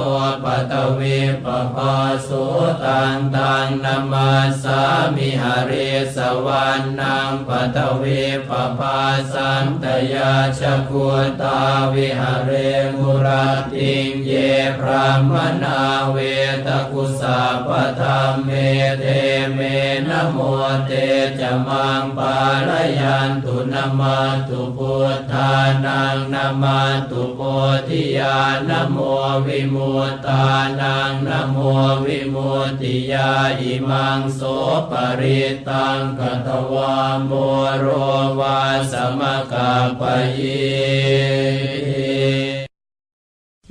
[0.44, 1.96] ปัตวิปปา
[2.28, 2.46] สุ
[2.84, 4.32] ตังตังนามา
[4.64, 4.82] สา
[5.16, 5.72] มิหร
[6.16, 9.00] สวรรณังปัตวิปปะภา
[9.34, 11.08] สัง ตะยัชชะ คุต
[11.42, 11.60] ตา
[11.94, 12.52] วิหะเร
[12.96, 13.28] มุ รัต
[13.74, 14.32] ติงเย
[14.80, 15.80] พราหมะณา
[16.12, 16.18] เว
[16.66, 17.70] ทะคุสัพพะ
[18.00, 18.50] ธัมเม
[19.00, 19.06] เต
[19.54, 19.60] เม
[20.08, 20.38] นะโม
[20.86, 20.92] เต
[21.40, 22.36] จะมังปา
[22.68, 25.52] ละยันตุ นะมัตถุพุทธา
[25.86, 27.40] นัง นะมัตถุโพ
[27.88, 28.38] ธิยา
[28.70, 28.98] นะโม
[29.46, 30.46] วิมุตตา
[30.80, 31.58] นัง นะโม
[32.06, 34.42] วิมุตติยาอิมังโส
[34.92, 37.32] ปริตังกัตวาโม
[37.80, 37.86] โร
[38.40, 38.60] วา
[38.92, 40.02] สมกาป
[40.38, 42.55] ยิ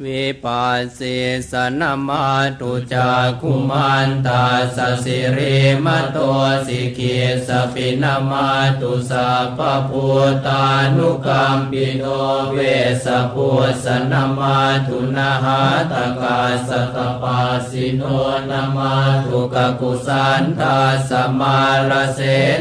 [0.03, 1.17] วิปัสสิ
[1.51, 2.27] สนามา
[2.61, 4.45] ตุจากุมันตา
[4.77, 6.19] สสิริมโต
[6.67, 8.49] สิกิสปินามา
[8.81, 10.07] ตุสัพพุ
[10.47, 10.65] ตา
[10.97, 12.05] นุกัมปิโน
[12.53, 12.59] เว
[13.05, 13.49] สพุ
[13.85, 15.61] สนามาตุนาหา
[15.93, 18.03] ตกาสตปาสิโน
[18.51, 18.93] นามา
[19.25, 20.79] ตุกกุสันตา
[21.09, 21.59] สมา
[21.91, 22.21] ลเส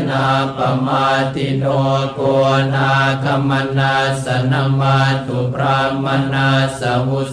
[0.10, 1.66] นาปมาติโน
[2.14, 2.20] โก
[2.74, 2.92] นา
[3.24, 7.20] คมนาสนามาตุพระมนาสมุ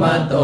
[0.00, 0.34] มโต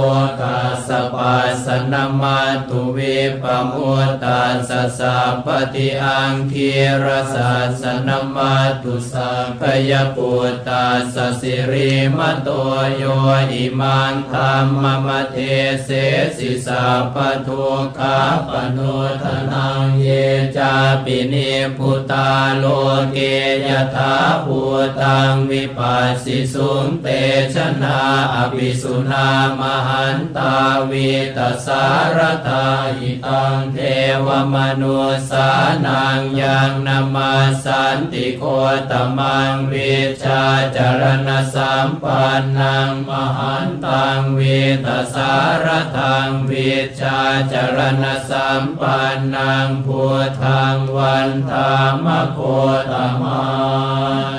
[0.40, 2.38] กาสปัสนามา
[2.68, 6.70] ตุวิปมุตตาสสะปฏิอังคี
[7.04, 12.48] รสัสนามาตุสัพยปุตตาสสิริมโต
[12.96, 13.02] โย
[13.52, 15.36] อิมังธรรมมเท
[15.84, 15.88] เส
[16.36, 17.14] สิสัพ
[17.46, 17.66] ทุ
[17.98, 20.08] กาปนุทนังเย
[20.56, 22.64] จาปินิพุตาโล
[23.12, 23.18] เก
[23.66, 24.14] ยถา
[24.44, 24.60] ภู
[25.00, 27.06] ตังวิปัสสิสุงเต
[27.54, 27.98] ชนา
[28.34, 30.56] อภิสุุนามหันตา
[30.90, 31.84] วิตสา
[32.16, 32.18] ร
[32.48, 32.66] ตา
[32.98, 33.78] อิตังเท
[34.26, 34.98] วมนุ
[35.30, 35.48] สา
[35.86, 38.42] นังยังนามาสันติโค
[38.90, 40.42] ตมังวิชา
[40.76, 45.32] จารณสัมปันนังมหันตังวิตสา
[45.64, 47.18] รทังวิชา
[47.52, 51.72] จารณสัมปันนังพุทธังวันธา
[52.04, 52.38] มโค
[52.90, 53.44] ตมั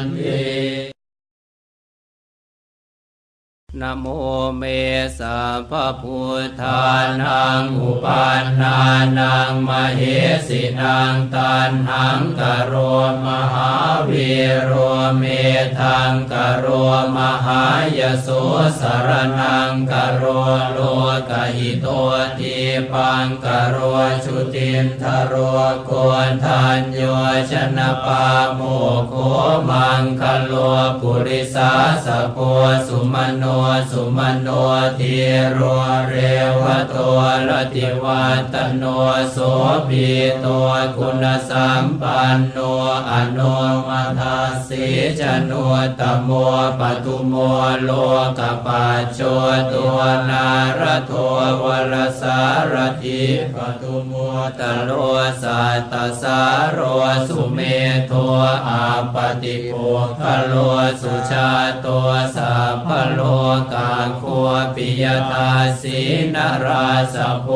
[0.03, 4.05] นเนโม
[4.57, 4.63] เม
[5.19, 6.83] สะพะพุทธา
[7.21, 8.77] นังอุปันนา
[9.19, 10.01] นัง มะเห
[10.47, 12.73] สินังตัณหังกะโร
[13.25, 13.71] มะหา
[14.09, 14.31] วี
[14.63, 14.71] โร
[15.17, 15.23] เม
[15.80, 16.65] ธังกะโร
[17.15, 17.63] มะหา
[17.97, 18.27] ยะโส
[18.80, 20.23] สะระณังกะโร
[20.71, 20.79] โล
[21.30, 21.87] กะหิโต
[22.39, 22.58] ที
[22.93, 23.77] ปังกะโร
[24.23, 25.33] ชุตินธะโร
[25.85, 25.91] โก
[26.30, 27.01] ณฑัญโญ
[27.51, 28.62] ชะนะปาโมก
[29.09, 29.13] โข
[29.69, 30.53] มังคะโล
[30.99, 31.71] ปุริสา
[32.05, 32.38] สะโภ
[32.87, 33.43] สุมะโน
[33.91, 34.47] สุมะโน
[34.99, 35.15] ที
[35.53, 35.60] โร
[36.08, 36.13] เร
[36.62, 36.97] วโต
[37.47, 38.84] รติวัตโน
[39.32, 39.38] โส
[39.88, 40.08] ปี
[40.41, 40.45] โต
[40.97, 42.58] คุณสัมปันโน
[43.12, 43.56] อนุ
[43.88, 44.86] มัทาสี
[45.19, 45.51] จโน
[45.99, 46.30] ตโม
[46.80, 47.34] ปตุโม
[47.84, 47.89] โล
[48.39, 49.19] กปัจโจ
[49.71, 49.99] ตัว
[50.30, 50.47] นา
[50.80, 51.12] รโท
[51.62, 52.39] วรสา
[52.73, 53.23] รถิ
[53.56, 54.12] ปตุโม
[54.60, 54.91] ตโล
[55.41, 56.80] สัตตสารโร
[57.27, 57.60] สุเม
[58.08, 58.12] โท
[58.67, 59.73] อาปติโภ
[60.21, 60.53] คโล
[61.01, 61.49] สุชา
[61.82, 61.88] โต
[62.36, 63.21] สัพพโล
[63.74, 64.24] กาโค
[64.76, 65.50] ปิยตา
[65.82, 66.00] สี
[66.36, 67.48] นราสโพ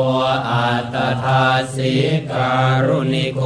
[0.50, 1.92] อัตทาสี
[2.30, 2.50] กา
[2.86, 3.40] รุณิโก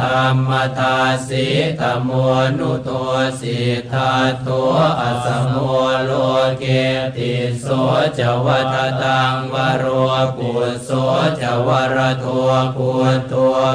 [0.00, 1.46] ธรรมทาสี
[1.80, 2.10] ตโม
[2.58, 2.90] นุโต
[3.40, 4.48] สิทธาโต
[5.00, 5.56] อัสโม
[6.04, 6.12] โล
[6.58, 6.64] เก
[7.16, 7.66] ติโส
[8.18, 9.84] จวัตตังวโร
[10.36, 10.50] ปุ
[10.84, 10.90] โส
[11.40, 12.24] จวรโท
[12.76, 13.34] ปุตโต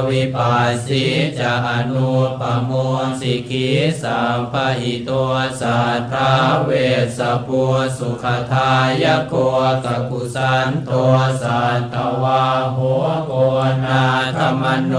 [0.10, 1.06] วิปัสสิ
[1.40, 2.72] จะอนุปโม
[3.20, 3.70] สิกิ
[4.02, 5.12] สัมปะหิโต
[5.60, 6.30] สัทธา
[6.64, 6.70] เว
[7.18, 7.64] สปุ
[7.98, 9.34] สุขทายโก
[9.86, 12.80] กกุสันตัวสันตวาโห
[13.26, 13.32] โก
[13.86, 14.04] นา
[14.38, 14.94] ธรรมโน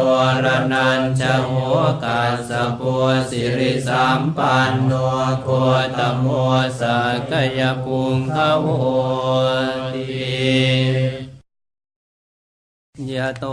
[0.44, 1.52] รนันจะโห
[2.04, 2.94] กัสสปุ
[3.30, 4.92] สิริสัมปันโน
[5.42, 5.48] โค
[5.98, 6.26] ตโม
[6.80, 6.98] สั
[7.30, 8.66] กยปุงขโห
[9.94, 10.04] ติ
[11.22, 13.46] เยยโต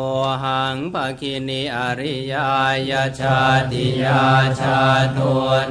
[0.44, 2.52] หังภคินิอริยา
[2.90, 3.40] ยชา
[3.72, 4.26] ติยา
[4.60, 4.80] ชา
[5.14, 5.20] โท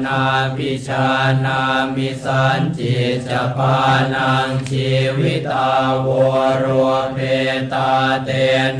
[0.04, 0.22] นา
[0.56, 1.06] พิชา
[1.44, 1.60] นา
[1.94, 3.76] มิสันจิจปา
[4.14, 5.70] นังชีวิตา
[6.04, 6.08] ว
[6.58, 6.64] โร
[7.14, 7.18] เป
[7.72, 7.92] ตา
[8.24, 8.30] เต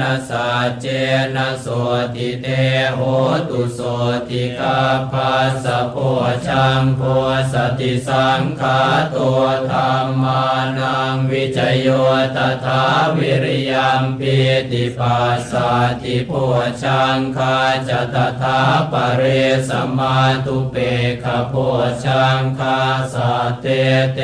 [0.00, 0.87] นะสัจเจ
[1.35, 1.66] นะโส
[2.14, 2.46] ติเต
[2.94, 3.00] โห
[3.48, 3.81] ตุโส
[4.29, 4.81] ติกา
[5.12, 5.96] ภัสะโพ
[6.46, 7.03] ชังโพ
[7.53, 8.81] สติสังขา
[9.14, 10.44] ตัวธรรมา
[10.79, 11.88] นังวิจโย
[12.37, 12.85] ตถา
[13.16, 14.37] วิริยมปิ
[14.70, 15.71] ติปัสสา
[16.03, 16.33] ติโพ
[16.83, 17.57] ชังคา
[17.88, 18.61] จตถา
[18.93, 19.23] ปเร
[19.69, 20.16] สมา
[20.47, 20.77] ตุเป
[21.23, 21.55] ขโพ
[22.05, 22.79] ชังคา
[23.14, 23.16] ส
[23.61, 23.66] เต
[24.14, 24.21] เต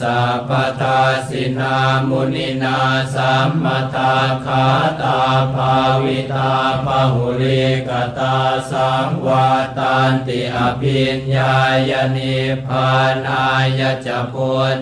[0.00, 1.76] สัพทาสินา
[2.08, 2.78] มุนินา
[3.14, 4.66] สัมมทาคา
[5.00, 5.20] ตา
[5.54, 6.52] ภาวิตา
[6.84, 8.36] ภหุลิกตา
[8.70, 11.54] สังวาตันติอภิญญา
[11.90, 12.88] ยนิพา
[13.26, 13.46] นา
[13.78, 14.34] ยจะโพ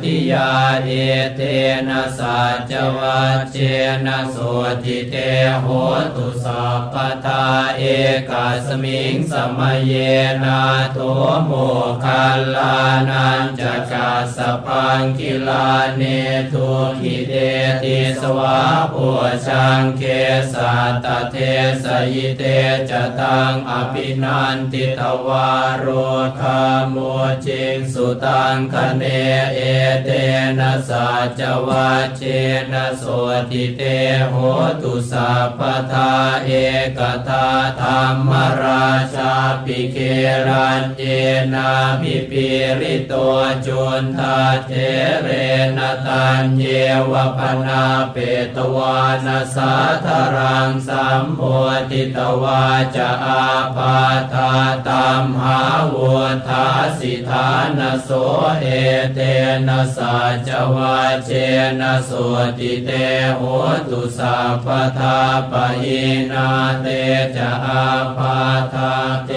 [0.02, 0.50] ธิยา
[0.84, 0.88] เอ
[1.36, 1.40] เต
[1.88, 2.38] นะสั
[2.70, 3.20] จวั
[3.52, 3.56] เจ
[4.06, 4.36] นะโส
[4.82, 5.16] ติเต
[5.62, 5.66] โห
[6.16, 6.94] ตุสัพพ
[7.26, 7.44] ทา
[7.78, 7.82] เอ
[8.30, 9.92] กาสมิงสมัยเย
[10.44, 10.98] นาโต
[11.46, 11.52] โม
[12.04, 12.76] คัลลา
[13.08, 16.02] นันจะกาสปังกิลาเน
[16.52, 16.68] ทุ
[17.00, 17.34] ขิเด
[17.82, 18.60] ติสวะ
[18.92, 19.08] ปุ
[19.46, 20.02] ชังเค
[20.52, 21.36] สัตเท
[21.82, 22.42] สยิเต
[22.90, 25.86] จตังอภินันติตวารโร
[26.40, 26.96] คาโม
[27.46, 29.04] จิงสุตังคเน
[29.54, 29.60] เอ
[30.04, 30.08] เต
[30.58, 32.22] นะสัจวัจเจ
[32.72, 33.04] นะโส
[33.50, 33.82] ติเต
[34.30, 34.34] โห
[34.82, 35.14] ตุสพ
[35.58, 35.60] พ
[35.92, 36.12] ทา
[36.44, 36.50] เอ
[36.98, 37.48] กทา
[37.80, 38.30] ธรรม
[38.64, 39.96] ราชาปิเค
[40.48, 41.02] รันเย
[41.54, 42.48] นาพิปิ
[42.80, 43.14] ริโต
[43.66, 44.72] จุนทาเท
[45.22, 45.28] เร
[45.76, 46.64] นตันเย
[47.10, 48.16] วปนาเป
[48.54, 49.74] ตวานาสา
[50.06, 51.40] ธรังสัมโพ
[51.90, 52.64] ธิตวา
[52.96, 53.98] จะอาปา
[54.32, 54.52] ทา
[54.88, 55.60] ตัมหา
[55.92, 56.12] วุ
[56.48, 56.66] ธา
[56.98, 58.10] สิทานโส
[58.60, 58.66] เอ
[59.14, 59.18] เต
[59.66, 60.16] นะสั
[60.48, 61.30] จวาเจ
[61.80, 62.10] นะโส
[62.58, 62.90] ติเต
[63.36, 63.42] โห
[63.88, 64.66] ตุสัพพ
[64.98, 65.18] ทา
[65.50, 66.48] ปะอินา
[66.82, 66.86] เต
[67.36, 68.38] จะอาปา
[68.74, 68.92] ทา
[69.26, 69.30] เต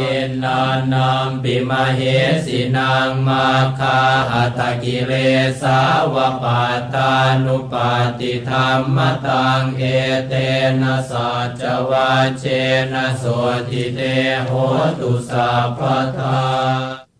[0.44, 0.60] นา
[0.94, 2.02] นัมปิมาเห
[2.46, 3.46] สินางมา
[3.80, 4.00] คา
[4.32, 5.14] หัตกิเล
[5.62, 5.80] สา
[6.14, 6.62] วปา
[6.94, 7.12] ตา
[7.46, 9.82] นุปาติธรรมตังเอ
[10.28, 10.34] เต
[10.82, 12.46] นะสัจวาเจ
[12.94, 13.24] นะโส
[13.70, 14.00] ติเต
[14.48, 14.52] โห
[15.00, 15.80] ตุสัพพ
[16.18, 17.11] ทา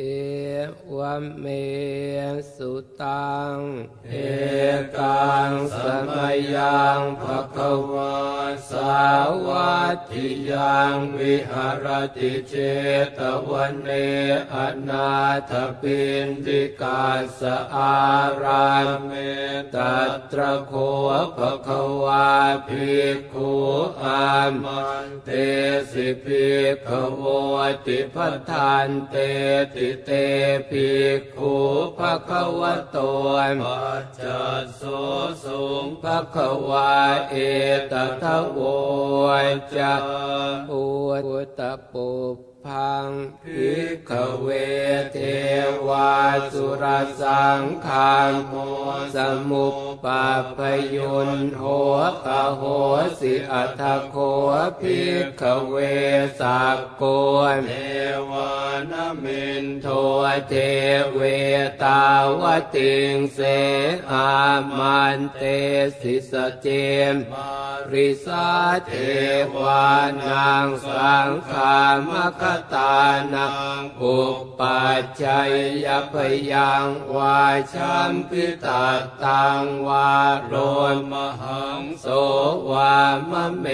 [0.00, 0.04] เอ
[0.96, 0.98] ว
[1.40, 1.46] เม
[2.54, 3.56] สุตัง
[4.08, 4.14] เอ
[4.96, 8.16] กังสมัยยังภะคะวา
[8.70, 9.02] สา
[9.46, 9.78] วั
[10.10, 12.54] ติยังวิหารติเจ
[13.18, 13.88] ตวันเน
[14.54, 14.56] อ
[14.88, 15.10] นา
[15.50, 17.04] ถปินติกา
[17.40, 17.42] ส
[17.74, 17.98] อา
[18.42, 19.12] รามเม
[19.74, 19.96] ตั
[20.30, 20.72] ตระโค
[21.36, 22.32] ภะคะวา
[22.68, 23.52] ภิกขุ
[24.02, 24.28] อา
[24.64, 25.30] มันเต
[25.90, 27.22] สิภิกขโว
[27.86, 29.16] ติพัฏฐานเต
[29.76, 30.10] ติเต
[30.70, 31.56] ภิกขุ
[31.98, 32.98] ภะคะวะโต
[33.62, 34.22] ปัจจ
[34.76, 34.82] โส
[35.44, 36.92] สุงภะคะวะ
[37.30, 37.34] เอ
[37.92, 38.58] ตทะโว
[39.76, 39.94] จะ
[40.72, 40.84] อุ
[41.46, 42.08] ตตะปุ
[42.66, 43.08] พัง
[43.42, 43.72] ภิ
[44.08, 44.48] กเว
[45.12, 45.18] เท
[45.88, 46.14] วา
[46.52, 46.84] สุร
[47.22, 48.54] สังคามโม
[49.14, 49.16] ส
[49.50, 50.58] มุปปาพ
[50.94, 51.64] ยุนโห
[52.26, 52.62] กะโห
[53.18, 54.16] สิอัตโค
[54.80, 55.02] ภิ
[55.40, 55.74] กเว
[56.40, 57.02] สักโก
[57.66, 57.72] เท
[58.30, 58.54] วา
[58.90, 58.92] น
[59.22, 59.88] มินโท
[60.48, 60.54] เท
[61.14, 61.20] เว
[61.82, 62.04] ตา
[62.40, 62.42] ว
[62.74, 63.38] ติงเส
[64.12, 64.30] อา
[64.78, 65.42] มันเต
[66.00, 66.66] สิสเจ
[67.14, 67.14] ม
[67.92, 68.48] ริสา
[68.86, 68.92] เท
[69.56, 69.88] วา
[70.28, 71.78] นังสังขา
[72.10, 72.44] มค
[72.74, 72.94] ตา
[73.34, 75.52] นังอุปปัจจัย
[75.84, 76.14] ยพ
[76.52, 77.42] ยังวา
[77.74, 78.84] ชัมพิตา
[79.24, 80.12] ตังวา
[80.46, 80.54] โร
[81.12, 82.06] มหังโส
[82.70, 82.96] วา
[83.30, 83.66] มะเม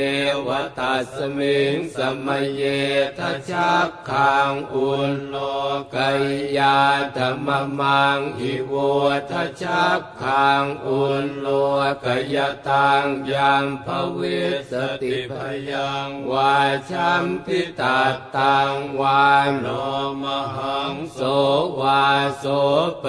[0.46, 2.62] วตัสมิงสมัยเย
[3.18, 5.36] ทัชักขังอุลโล
[5.94, 6.22] กย
[6.58, 6.78] ยา
[7.16, 7.48] ธรรม
[7.80, 8.74] มังอิโว
[9.30, 11.46] ทัชชักขังอุลโล
[12.04, 12.36] กย
[12.68, 15.32] ตังยังภวิสติพ
[15.70, 16.54] ยังวา
[16.90, 17.98] ชัมพิตา
[18.36, 19.26] ตังงวา
[19.60, 19.66] โน
[20.22, 20.24] ม
[20.56, 21.20] หังโส
[21.80, 22.04] วา
[22.38, 22.44] โส
[23.02, 23.04] ป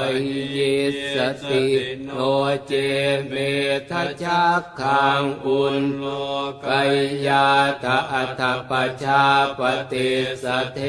[0.55, 0.75] ยิ
[1.15, 1.17] ส
[1.49, 1.67] ติ
[2.03, 2.09] โน
[2.67, 2.73] เจ
[3.27, 3.33] เม
[3.89, 6.05] ทัชักขังอุลโล
[6.65, 6.93] กย
[7.27, 7.49] ยา
[7.83, 8.71] ตอัตป
[9.03, 9.23] ชา
[9.59, 10.11] ปฏิ
[10.43, 10.79] สเท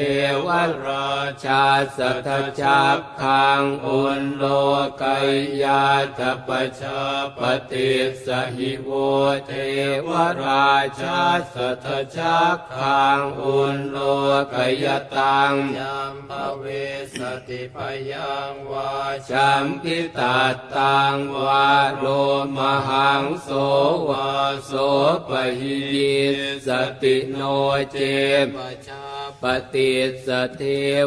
[0.45, 0.47] ว
[0.85, 1.11] รา
[1.45, 1.63] ชา
[1.97, 2.29] สัท
[2.61, 4.43] จักขังอุลโล
[5.01, 5.29] กย
[5.63, 5.85] ยา
[6.19, 6.49] ตป
[6.79, 7.01] ชา
[7.39, 7.89] ปฏิ
[8.25, 8.89] สหิโว
[9.47, 9.51] เท
[10.07, 10.09] ว
[10.43, 11.19] ราชา
[11.53, 13.97] สัทจักขังอุลโล
[14.53, 16.65] กยตังยัมภเว
[17.17, 17.77] สติพ
[18.11, 18.91] ยังวา
[19.29, 20.39] ชัมพิตา
[20.75, 21.67] ตังวา
[21.97, 22.05] โล
[22.57, 23.49] มหังโส
[24.09, 24.29] วา
[24.65, 24.71] โส
[25.27, 26.17] ปหิยิ
[26.65, 26.67] ส
[27.01, 27.39] ติโน
[27.91, 27.97] เจ
[28.55, 29.45] มชา ป
[29.75, 29.93] ฏิ
[30.25, 30.61] สเท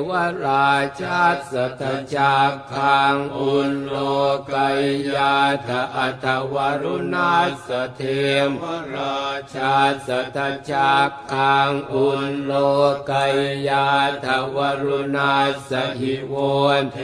[0.08, 0.10] ว
[0.46, 1.82] ราชาสัท
[2.16, 3.96] จักขังอุลโล
[4.52, 4.82] กย
[5.14, 7.32] ยาทะอัตวรุณา
[7.66, 8.02] สเท
[8.46, 8.50] ม
[8.94, 9.74] ราชา
[10.06, 10.38] สัท
[10.70, 12.52] จักขังอุลโล
[13.10, 13.38] กย
[13.68, 13.88] ยา
[14.24, 15.32] ทะวรุณา
[15.68, 16.34] สหิโว
[16.80, 16.98] นเท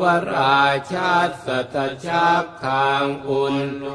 [0.00, 0.02] ว
[0.34, 0.62] รา
[0.92, 1.12] ชา
[1.44, 3.86] สัทจักขังอุลโล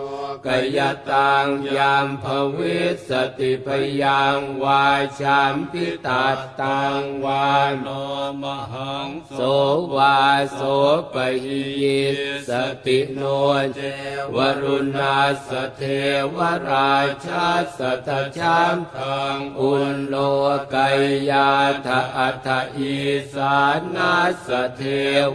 [0.45, 3.67] กยตังยามภวิสติพ
[4.01, 4.85] ยังวา
[5.19, 6.25] ชามพิตั
[6.59, 7.87] ตังวานโน
[8.43, 9.39] มหังโส
[9.95, 10.19] วา
[10.53, 10.61] โส
[11.13, 12.01] ปหิยิ
[12.47, 12.49] ส
[12.85, 13.21] ติโน
[13.73, 13.79] เจ
[14.35, 15.81] วรุณาสเท
[16.35, 16.37] ว
[16.69, 20.15] ราชาสัทชามทังอุลโล
[20.73, 21.51] กยยา
[21.85, 22.95] ทะอัฏอี
[23.33, 23.57] สา
[23.95, 24.13] นา
[24.45, 24.81] สเท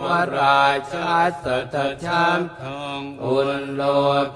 [0.02, 0.04] ว
[0.36, 1.12] ราชา
[1.44, 3.82] สัทชามทังอุลโล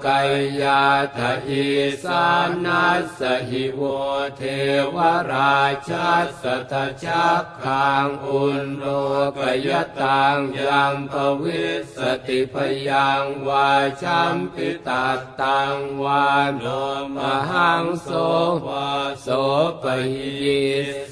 [0.05, 0.83] กยยา
[1.17, 1.67] ทะอี
[2.03, 2.25] สา
[2.65, 2.83] นา
[3.17, 3.19] ส
[3.49, 3.81] หิโว
[4.37, 4.41] เท
[4.95, 4.97] ว
[5.33, 5.59] รา
[5.89, 6.07] ชา
[6.41, 6.73] สัท
[7.03, 8.85] ชักขังอุนโล
[9.37, 9.69] กย
[10.01, 10.37] ตัง
[10.67, 11.63] ยังภวิ
[11.95, 12.55] สติพ
[12.89, 13.69] ยังวา
[14.01, 16.65] ชัมปิตัตตังวานโน
[17.15, 17.17] ม
[17.49, 18.07] หังโส
[18.67, 19.27] วาโส
[19.81, 19.83] ป
[20.13, 20.61] หิ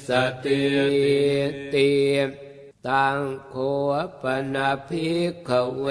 [0.08, 0.10] ส
[0.44, 0.64] ติ
[1.74, 2.49] ติ
[2.88, 3.56] ตังโค
[4.22, 4.24] ป
[4.54, 5.86] นาภิกขเว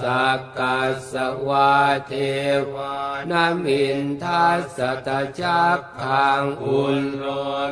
[0.00, 0.78] สักกั
[1.12, 1.14] ส
[1.48, 1.72] วา
[2.06, 2.12] เท
[2.74, 2.94] วา
[3.30, 5.08] นามินทัสต
[5.40, 7.24] จักขังอุลโล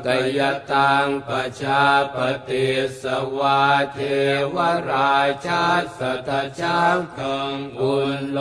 [0.07, 0.09] ก
[0.39, 0.41] ย
[0.73, 1.31] ตังป
[1.61, 1.85] ชา
[2.15, 2.17] ป
[2.49, 2.69] ฏิ
[3.03, 3.05] ส
[3.39, 3.63] วา
[3.95, 3.99] เท
[4.55, 4.57] ว
[4.91, 5.65] ราชา
[5.99, 6.31] สต
[6.61, 8.39] จักขังอุลโล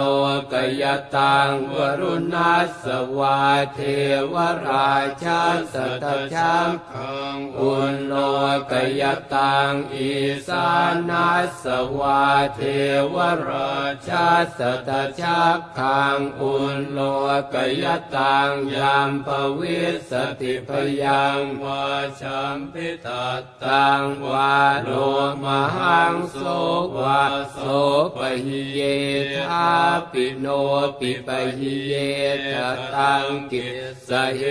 [0.52, 0.84] กย
[1.16, 2.54] ตังวรุณา
[2.84, 2.86] ส
[3.18, 3.40] วา
[3.74, 3.80] เท
[4.34, 4.36] ว
[4.68, 4.94] รา
[5.24, 5.42] ชา
[5.74, 6.06] สต
[6.36, 8.14] จักขังอุลโล
[8.72, 9.04] กย
[9.36, 10.09] ตังอิ
[10.48, 10.70] สา
[11.10, 11.30] นั
[11.64, 11.66] ส
[11.98, 12.24] วา
[12.56, 12.62] เท
[13.14, 13.16] ว
[13.50, 13.76] รา
[14.08, 14.90] ชาสต
[15.22, 17.00] จักขังอุลโล
[17.54, 17.86] กย
[18.16, 19.28] ตังยามภ
[19.60, 20.70] วิสติพ
[21.04, 21.88] ยังวา
[22.22, 24.92] ชัมพิตัตตังวาโล
[25.44, 25.46] ม
[25.76, 26.40] หังโส
[26.98, 27.60] วาโส
[28.18, 28.80] ปหิเย
[29.50, 29.72] ทา
[30.12, 30.46] ปิโน
[31.00, 31.94] ปิปหิเย
[32.54, 32.56] ท
[32.96, 33.66] ตังกิ
[34.08, 34.44] สเห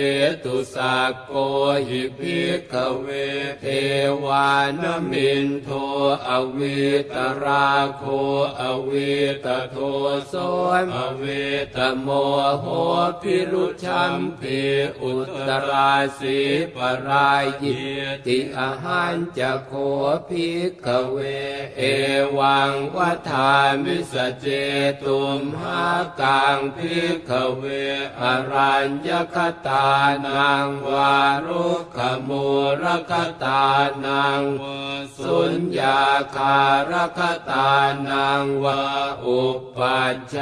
[0.43, 1.33] ตุสักโก
[1.87, 3.07] หิภิกขเว
[3.61, 3.65] เท
[4.25, 4.49] วา
[4.81, 5.69] นมินโท
[6.29, 6.83] อวิ
[7.15, 8.03] ตราโค
[8.61, 9.77] อวิตโท
[10.27, 10.33] โส
[10.83, 12.07] มอวิตโม
[12.59, 12.65] โห
[13.21, 14.61] พิรุชัมพี
[15.01, 15.13] อุ
[15.47, 16.39] ตราสี
[16.75, 16.77] ป
[17.07, 17.79] รายยิ
[18.25, 19.71] ติอาหารจะโค
[20.29, 21.17] ภิกขเว
[21.77, 21.81] เอ
[22.37, 23.51] วังวัฏา
[23.83, 24.45] มิสเจ
[25.01, 25.83] ตุมหา
[26.21, 27.63] กังภิกขเว
[28.21, 29.37] อรัญญค
[29.67, 29.87] ตา
[30.25, 31.97] นังวารุข
[32.27, 32.47] มู
[32.81, 33.63] รคตา
[34.05, 34.41] นัง
[35.17, 36.01] สุญญา
[36.35, 36.59] คา
[36.91, 37.19] รค
[37.49, 37.73] ตา
[38.09, 38.81] นังวา
[39.25, 39.41] อุ
[39.77, 40.37] ปัจจ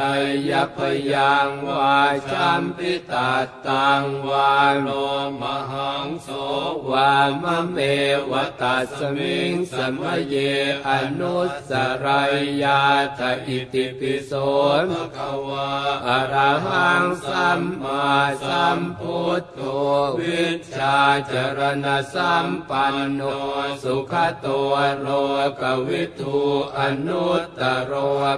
[0.50, 0.80] ยพ
[1.14, 2.00] ยังวา
[2.32, 3.32] ชัมพิตา
[3.68, 4.90] ตังวาโล
[5.42, 6.30] มหังโส
[6.90, 7.78] วามะเม
[8.32, 10.36] วตัสมิงสมเย
[10.90, 11.38] อนุ
[11.70, 11.72] ส
[12.06, 12.84] รายยา
[13.20, 14.32] ทอิติปิโส
[14.92, 15.70] ภะควา
[16.08, 16.36] อร
[16.66, 18.08] หังสัมมา
[18.48, 19.60] สัมพุทโธ
[20.20, 20.46] วิ
[20.76, 20.98] ชา
[21.32, 23.22] จรณะสัมปันโน
[23.84, 24.14] สุข
[24.46, 25.08] ตัวโล
[25.62, 26.40] กวิทู
[26.80, 27.92] อนุตตรโร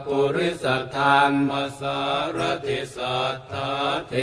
[0.05, 1.99] ปุริสธรรมสา
[2.37, 3.71] รติสัทธา
[4.09, 4.13] เท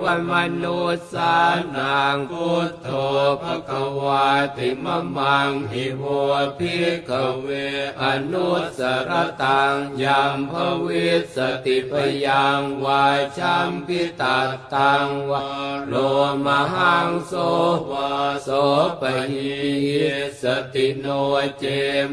[0.00, 1.36] วมนุษสา
[1.76, 2.88] นังพุทโธ
[3.42, 3.70] ภค
[4.02, 6.04] วาติมมังหิโว
[6.58, 6.78] ภิ
[7.08, 7.10] ก
[7.40, 7.48] เว
[8.02, 9.10] อนุสร
[9.42, 10.52] ตังยามภ
[10.84, 11.92] วิสติพ
[12.26, 13.04] ยังวา
[13.38, 14.38] ชัมพิตา
[14.74, 15.46] ตังวา
[15.88, 15.94] โล
[16.46, 17.32] มหังโส
[17.90, 18.12] วา
[18.44, 18.48] โส
[19.00, 19.52] ปหิ
[20.42, 21.06] สติโน
[21.58, 21.64] เจ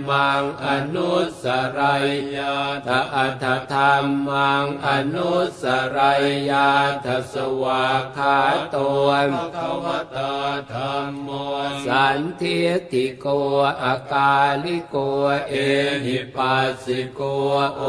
[0.10, 1.12] มังอนุ
[1.44, 1.46] ส
[1.78, 2.56] รายยา
[2.88, 3.94] ทอัตธรร
[4.28, 5.32] มังอนุ
[5.62, 5.64] ส
[5.96, 6.70] รายยา
[7.06, 7.86] ทสวา
[8.18, 8.38] คา
[8.72, 8.78] โต
[9.32, 9.86] ภคว
[10.16, 10.36] ตา
[10.72, 11.30] ธรรมโม
[11.88, 12.44] สันเท
[12.92, 13.26] ติโก
[13.84, 14.34] อากา
[14.64, 14.96] ลิโก
[15.50, 15.54] เอ
[16.06, 17.22] หิปัสสิโก
[17.76, 17.82] โอ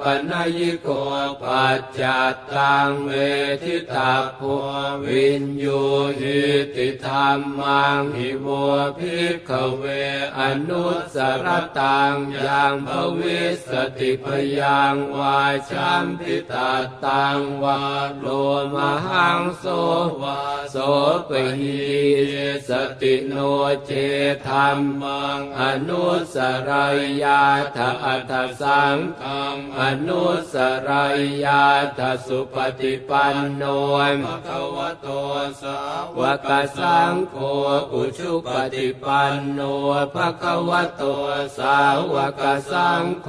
[0.00, 0.88] ปัญญิโก
[1.42, 3.10] ปัจจัตตังเว
[3.62, 4.52] ทิตาภู
[5.04, 5.80] วินยู
[6.20, 6.40] หิ
[6.74, 8.48] ติธรรมังหิโว
[8.98, 9.84] ภิกขเว
[10.38, 11.46] อนุสร
[11.80, 12.14] ตัง
[12.46, 14.26] ยังภวิสติพ
[14.58, 15.40] ยังวา
[15.70, 16.72] ชัมพิตา
[17.04, 17.80] ตังวา
[18.18, 18.26] โล
[18.74, 19.64] มหังโส
[20.22, 20.40] วา
[20.72, 20.76] โส
[21.28, 21.78] ปหิ
[22.68, 23.34] สติโน
[23.84, 23.90] เจ
[24.46, 24.68] ธรร
[25.02, 26.04] มังอนุ
[26.34, 26.36] ส
[26.68, 26.86] รา
[27.22, 27.42] ยา
[27.76, 30.54] ทอัตสังฆังอนุส
[30.88, 31.04] รา
[31.44, 31.64] ยา
[31.98, 33.62] ทสุปฏิปันโน
[34.24, 35.08] ภะคะวะโต
[35.60, 35.78] สา
[36.18, 37.36] วกสังโฆ
[37.92, 39.60] อุชุปฏิปันโน
[40.14, 41.04] ภะคะวะโตโต
[41.58, 41.78] สา
[42.12, 43.28] วกสังโฆ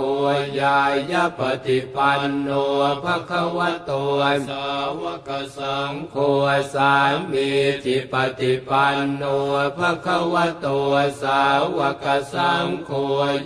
[0.60, 0.80] ยา
[1.12, 2.50] ยปฏิปันโน
[3.04, 3.92] ภะคะวะโต
[4.50, 4.66] สา
[5.02, 6.18] วกสังโฆ
[6.74, 6.94] สา
[7.32, 7.50] มี
[7.86, 9.24] จิปฏิปันโน
[9.78, 10.68] ภะคะวะโต
[11.22, 11.42] สา
[11.78, 12.92] วกสังโฆ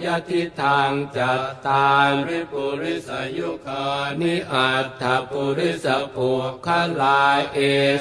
[0.03, 1.85] ยะทิทางจัตตา
[2.27, 3.85] ริริปุริสยุคา
[4.19, 6.29] นิอัตถปุริสปุ
[6.65, 6.67] ค
[7.01, 7.21] ลา
[7.53, 7.57] เอ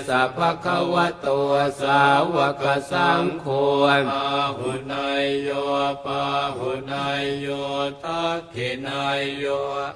[0.07, 1.29] สะภะคะวะโต
[1.81, 2.01] สา
[2.35, 3.47] วกสังโฆ
[4.09, 5.51] ปาหุนายโย
[6.05, 6.25] ปา
[6.57, 7.47] หุนายโย
[8.05, 9.45] ทักขินายโย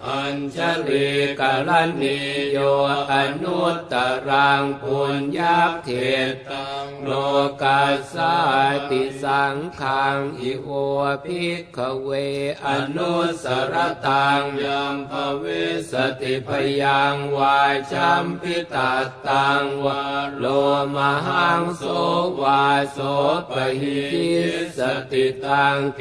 [0.07, 0.59] อัญชช
[0.89, 1.09] ลี
[1.41, 2.19] กาลนิ
[2.51, 2.59] โย
[3.13, 3.95] อนุตต
[4.29, 5.89] รังปุญญาเข
[6.29, 7.11] ตตังโล
[7.63, 8.35] กัสสา
[8.91, 10.69] ติสังขังอิโอ
[11.25, 12.11] ภิกขเว
[12.67, 13.75] อนุสร
[14.07, 15.45] ตังยัมภเว
[15.91, 16.49] สติพ
[16.83, 17.59] ยังวา
[17.93, 18.93] ชัมพิตา
[19.29, 20.03] ตังวา
[20.39, 20.45] โล
[20.95, 20.97] ม
[21.27, 21.85] หังโส
[22.41, 22.99] วาโส
[23.51, 24.03] ปหิ
[24.79, 24.81] ส
[25.13, 26.01] ติตังเก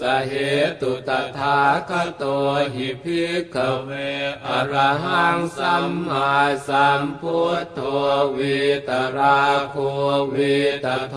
[0.00, 0.34] สเห
[0.80, 2.24] ตุตถาคโต
[2.74, 3.90] หิภิกขเว
[4.48, 6.30] อรหังสัมมา
[6.68, 7.80] สัมพุทโธ
[8.38, 9.40] วิตรา
[9.70, 9.76] โค
[10.34, 11.16] วิตโท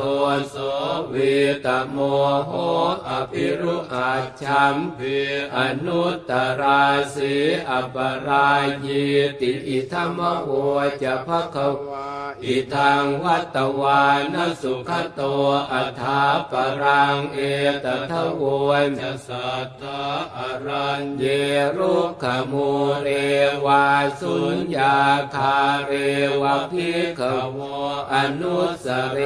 [0.49, 0.55] โส
[1.13, 1.97] วิตโม
[2.45, 2.51] โห
[3.09, 4.11] อภิรุอา
[4.41, 5.17] ชัมภิ
[5.57, 6.31] อนุตต
[6.61, 6.83] รา
[7.15, 7.35] สี
[7.69, 8.49] อปรา
[8.85, 9.05] ยี
[9.39, 10.49] ติอิธรรมโห
[11.01, 12.09] จะภะคะวา
[12.45, 15.21] อิทังวัตวานสุขโต
[15.71, 16.21] อัฏฐา
[16.51, 17.39] ปรังเอ
[17.83, 18.43] ตทะโว
[18.87, 20.01] นจะสัตตา
[20.37, 21.25] อรัญเย
[21.77, 22.69] รุขมู
[23.01, 23.09] เร
[23.65, 23.85] วา
[24.19, 24.97] สุญญา
[25.35, 25.91] คาเร
[26.41, 27.21] วะพิข
[27.51, 27.59] โว
[28.13, 29.19] อนุสเร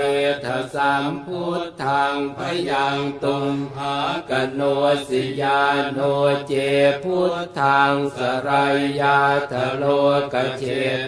[0.43, 0.45] ท
[0.75, 2.39] สัมพุทธังพ
[2.69, 3.97] ยังตุมหา
[4.29, 4.61] กโน
[5.07, 5.61] สิยา
[5.93, 5.99] โน
[6.47, 6.53] เจ
[7.03, 9.19] พุทธังสรายยา
[9.51, 9.83] ทโล
[10.33, 10.63] กเฉ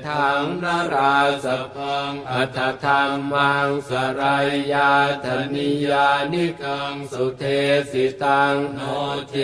[0.08, 4.92] ทังนราสพังอัตธรรมังสรายยา
[5.24, 7.44] ธนิยานิกังสุเท
[7.92, 8.82] สิตังโน
[9.30, 9.36] เท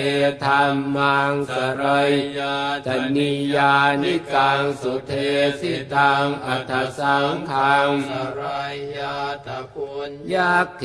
[0.43, 0.63] ธรร
[0.95, 5.11] มังสรยยาธนิยานิกังสุเท
[5.59, 8.41] สิตังอัตสังขังสร
[8.73, 10.83] ยยาตะปุญยักเข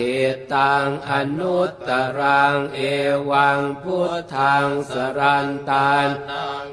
[0.55, 2.81] ตังอนุตตรังเอ
[3.31, 6.09] วังพุทธังสรันตาน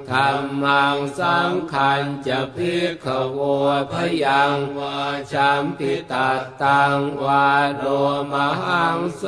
[0.10, 0.30] ธรร
[0.64, 3.40] มังสังขันจะพิกขโว
[3.92, 5.02] พยังวา
[5.34, 6.30] ชัมพิตา
[6.64, 7.86] ตังวาโล
[8.32, 9.24] มหังโส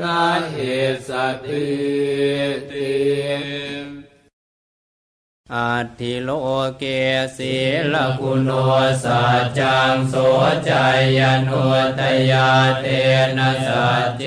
[0.00, 0.20] นา
[0.50, 0.56] เห
[1.08, 1.10] ส
[1.44, 1.66] ติ
[2.70, 3.93] ติ
[5.56, 6.30] อัตถิโล
[6.78, 6.84] เก
[7.36, 7.54] ศี
[7.92, 8.50] ลกุโน
[9.04, 10.14] สัจจังโส
[10.68, 10.84] จา
[11.18, 11.50] ยโน
[11.98, 12.00] ต
[12.30, 12.50] ยา
[12.80, 12.86] เต
[13.36, 14.22] นะสัจเจ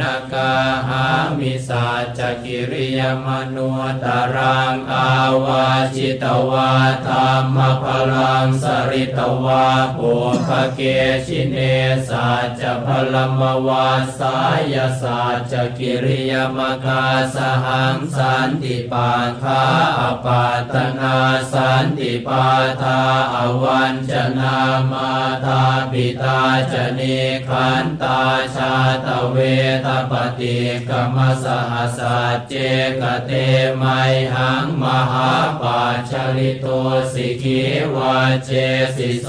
[0.00, 0.52] นะกา
[0.88, 1.04] หา
[1.38, 3.70] มิสัจจกิริยมนุ
[4.04, 5.08] ตรังอา
[5.44, 5.66] วา
[5.96, 6.72] จิตวา
[7.06, 9.66] ธรรมพลังสริตวา
[9.96, 10.12] ปุ
[10.46, 10.80] ภเก
[11.26, 11.56] ชิเน
[12.08, 12.28] สั
[12.60, 14.38] จพลมวาสา
[14.74, 17.04] ยสัจจกิริยมกา
[17.34, 19.12] สหังสันติปา
[19.42, 19.62] คา
[20.00, 21.18] อปาตนา
[21.52, 22.48] สันติปา
[22.82, 23.00] ทา
[23.34, 24.56] อวันจนา
[24.90, 25.10] มา
[25.44, 26.40] ตาปิตา
[26.72, 27.00] จเน
[27.48, 28.20] ขันตา
[28.54, 28.74] ชา
[29.06, 29.36] ตเว
[29.84, 30.58] ทปฏิ
[30.88, 32.54] กรรมสหสัจเจ
[33.00, 33.30] กเต
[33.76, 33.84] ไม
[34.34, 36.66] หังมหาปาชลิโต
[37.12, 37.62] สิกิ
[37.94, 38.50] วาเจ
[38.96, 39.28] สิโส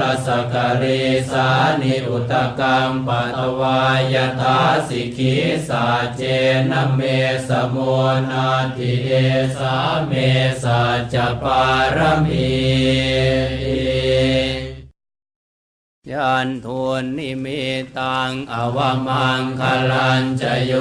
[0.00, 1.48] ลสกริสา
[1.80, 3.82] นิอุตกรรมปตวา
[4.14, 5.36] ยทาสิกิ
[5.68, 5.86] สา
[6.16, 6.22] เจ
[6.70, 7.00] นเม
[7.48, 7.94] สมุ
[8.30, 9.10] นาทิเอ
[9.56, 9.76] สา
[10.06, 10.12] เม
[10.62, 10.64] ส
[11.14, 11.66] จปา
[11.96, 12.52] รมี
[16.10, 17.62] ยันทุนนิมิ
[17.98, 20.72] ตังอวมังคลันจโย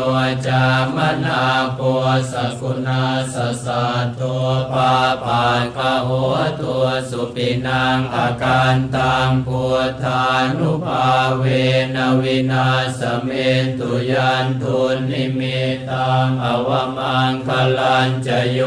[0.48, 0.66] จา
[0.96, 1.44] มนา
[1.78, 3.04] ปัวสกุณา
[3.34, 4.94] สสัตตัวปา
[5.26, 10.24] ปานกหัวตัวสุปินังอาการตังพุทธา
[10.58, 11.44] นุภาเว
[11.96, 12.68] นวินา
[13.00, 13.30] สเม
[13.64, 15.60] นตุยันทุนนิมิ
[15.92, 18.60] ตังอวมังคลันจโย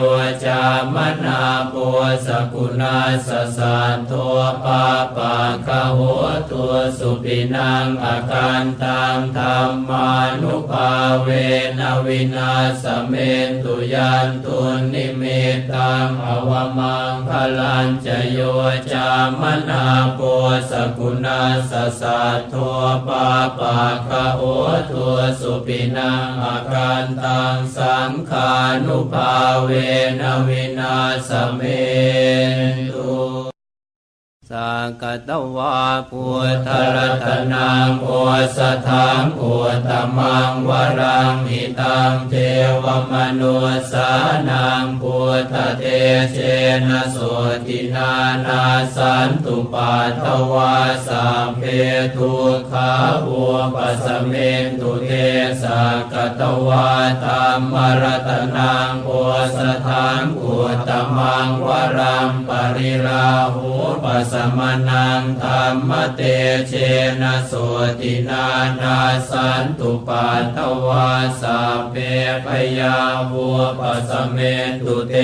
[0.45, 0.63] จา
[0.95, 1.43] มนา
[1.73, 2.99] ปัวสกุณา
[3.29, 4.85] สสัตตัวปา
[5.17, 10.11] ปานกหัวตัวสุปินังอาการตังธรรมา
[10.43, 10.93] นุภา
[11.23, 11.29] เว
[11.79, 13.15] นวินาสเม
[13.47, 14.59] นตุยันตุ
[14.93, 15.23] นิเม
[15.73, 18.41] ตังอวมังพลันจโย
[18.93, 20.21] จามนาโป
[20.71, 22.55] สกุณาสสัทโท
[23.07, 23.29] ปา
[23.59, 24.43] ปาคะโอ
[24.93, 28.53] ตัวสุปินังอาการตังสังขา
[28.87, 29.35] นุภา
[29.65, 29.71] เว
[30.21, 30.97] นวินา
[31.29, 31.61] สเม
[32.75, 33.54] นตุ
[34.51, 35.79] สักกัตวา
[36.11, 38.11] พุทธรัตนังโอ
[38.57, 39.43] สถังอุต
[39.89, 40.71] ตมังว
[41.01, 42.35] รังหิตังเท
[42.83, 43.59] วมนุ
[43.93, 44.11] สา
[44.49, 45.19] นังพุ
[45.53, 45.85] ทธเต
[46.33, 46.37] เช
[46.89, 47.19] นะโส
[47.67, 48.13] ตถินา
[48.47, 48.65] นัส
[48.97, 50.77] สันตุปัททวา
[51.09, 51.63] สัพเพ
[52.17, 52.35] ทุ
[52.71, 52.93] ขา
[53.27, 54.33] อุปสเม
[54.65, 55.11] นตุเท
[55.63, 56.89] สักกตวา
[57.25, 59.11] ธรรมรัตนังโอ
[59.57, 60.45] สถังโอ
[60.89, 61.69] ตมังว
[61.99, 63.71] รังปริราหู
[64.05, 66.21] ปสมนังธรรมเต
[66.69, 66.73] เช
[67.23, 67.53] นะโส
[68.01, 68.47] ตินา
[68.81, 68.99] นา
[69.31, 71.11] สันตุปัตตวา
[71.41, 71.97] สัพเพ
[72.45, 72.99] พยา
[73.31, 74.39] วัวปสเม
[74.85, 75.15] ตุเต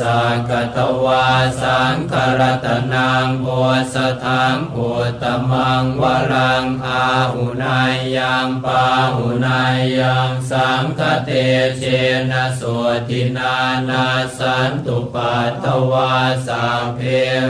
[0.00, 1.26] สักตวา
[1.62, 3.48] สังครตนังโอ
[3.94, 4.78] สถังโอ
[5.22, 8.84] ตมังวรังอาหุนายยังปา
[9.16, 11.30] หุนายยังสังคเต
[11.78, 11.82] เช
[12.30, 12.62] นะโส
[13.08, 13.54] ตินา
[13.88, 14.06] นา
[14.38, 16.14] สันตุปัตตวา
[16.46, 17.00] สัพเพ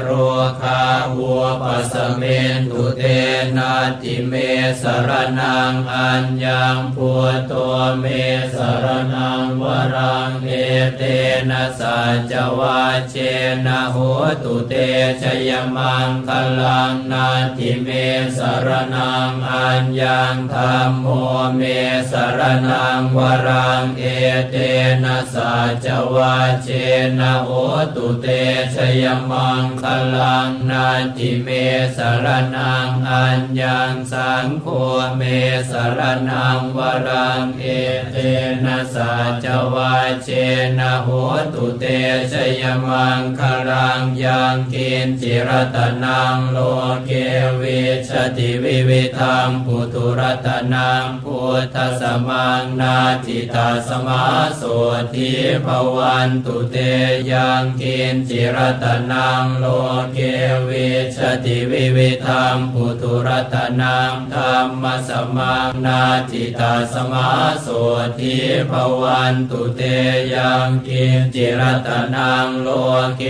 [0.01, 0.09] โร
[0.63, 0.83] คา
[1.19, 2.23] วัวปสเม
[2.57, 3.03] นตุเต
[3.57, 4.35] นาติเม
[4.83, 7.53] สรนังอัญญังพุทโต
[8.01, 8.05] เม
[8.55, 10.51] สรนังวรังเอ
[10.97, 11.03] เต
[11.51, 11.99] นะสั
[12.31, 12.81] จวา
[13.11, 13.15] เช
[13.67, 13.97] นะโห
[14.43, 14.75] ตุเต
[15.23, 16.31] ชยมังค
[16.61, 17.89] ลังนาติเม
[18.39, 21.07] สรนังอัญญังธรรมโม
[21.57, 21.63] เม
[22.11, 24.05] สรนังวรังเอ
[24.51, 24.57] เต
[25.05, 25.55] นะสั
[25.85, 26.69] จวาเช
[27.19, 27.49] นะโห
[27.95, 28.27] ตุเต
[28.75, 29.85] ชยมังค
[30.15, 31.49] ลังนาติเม
[31.97, 32.27] สร
[32.57, 34.67] นังอัญญังสังโฆ
[35.17, 35.23] เม
[35.71, 36.79] สรนังว
[37.09, 37.65] รังเอ
[38.11, 38.17] เต
[38.65, 39.13] นะสั
[39.45, 40.29] จวาเช
[40.79, 41.09] นะโห
[41.55, 41.85] ตุเต
[42.33, 43.41] ชยมังค
[43.71, 46.59] ลังยังกินจิรตนังโล
[47.07, 47.11] เก
[47.61, 52.97] วิชติวิวิธังปุตุรตนังพุทธสมังนา
[53.27, 54.25] จิตาสมา
[54.57, 54.63] โส
[55.15, 55.33] ทิ
[55.65, 56.77] ภวันตุเต
[57.31, 59.65] ยังกินจิรตนังโล
[60.13, 60.19] เก
[60.69, 67.31] วิชติวิวิธังปุตุรัตนังธรรมสมังนาจิตาสมา
[67.63, 67.67] โส
[68.19, 68.37] ทิ
[68.71, 68.73] ภ
[69.03, 69.83] วันตุเต
[70.35, 72.69] ยังกิจิรัตนังโล
[73.17, 73.23] เก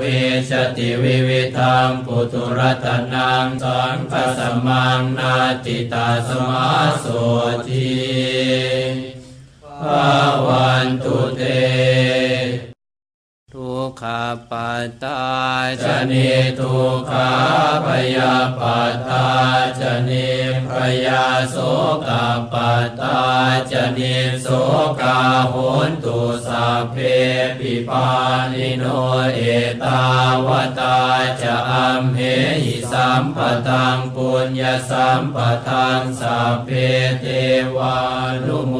[0.00, 5.34] วิชติวิวิธังปุตุรัตนังสังฆสมังนา
[5.64, 6.68] จิตาสมา
[7.00, 7.06] โส
[7.68, 7.94] ทิ
[9.82, 9.84] ภ
[10.46, 11.42] วันตุเต
[13.58, 15.22] ทุกขาปัตตา
[15.84, 16.30] ชนิ
[16.60, 17.30] ทุกขา
[17.86, 19.26] พยาปัตตา
[19.80, 20.30] ชนิ
[20.70, 20.72] พ
[21.06, 21.56] ยาโส
[22.06, 23.20] กาปัตตา
[23.70, 24.48] ชนิโส
[25.00, 25.18] กา
[25.50, 25.54] โห
[25.88, 26.96] นตุสัพเพ
[27.58, 28.08] ปิปา
[28.52, 28.84] นิโน
[29.34, 29.40] เอ
[29.84, 30.02] ตา
[30.46, 30.48] ว
[30.80, 30.98] ตา
[31.42, 32.20] จะอัมเห
[32.64, 33.38] หิสัมป
[33.68, 35.36] ตังปุญญสัมป
[35.68, 36.70] ทังสัพเพ
[37.20, 37.26] เท
[37.76, 37.98] วา
[38.46, 38.74] นุโม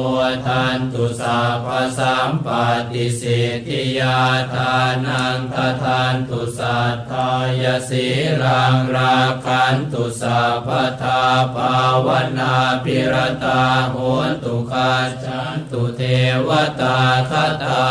[0.45, 1.67] ทันตุสัพพ
[1.97, 2.47] สัมป
[2.91, 4.19] ติสิทธิยา
[4.53, 4.64] ทา
[5.07, 6.79] นังททานตุสั
[7.11, 7.31] ทา
[7.63, 8.05] ยสี
[8.41, 10.69] รังราคันตุสัพ
[11.01, 11.23] ทา
[11.55, 12.07] ภาว
[12.39, 13.95] นาปิรตาโห
[14.43, 14.93] ตุคา
[15.23, 16.01] จันตุเท
[16.47, 16.49] ว
[16.81, 16.99] ตา
[17.29, 17.31] ค
[17.63, 17.85] ตา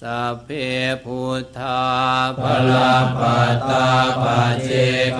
[0.00, 0.50] สัพเพ
[1.04, 1.84] พุทธา
[2.40, 3.90] ภลาปัตตา
[4.22, 4.24] ป
[4.62, 4.70] เจ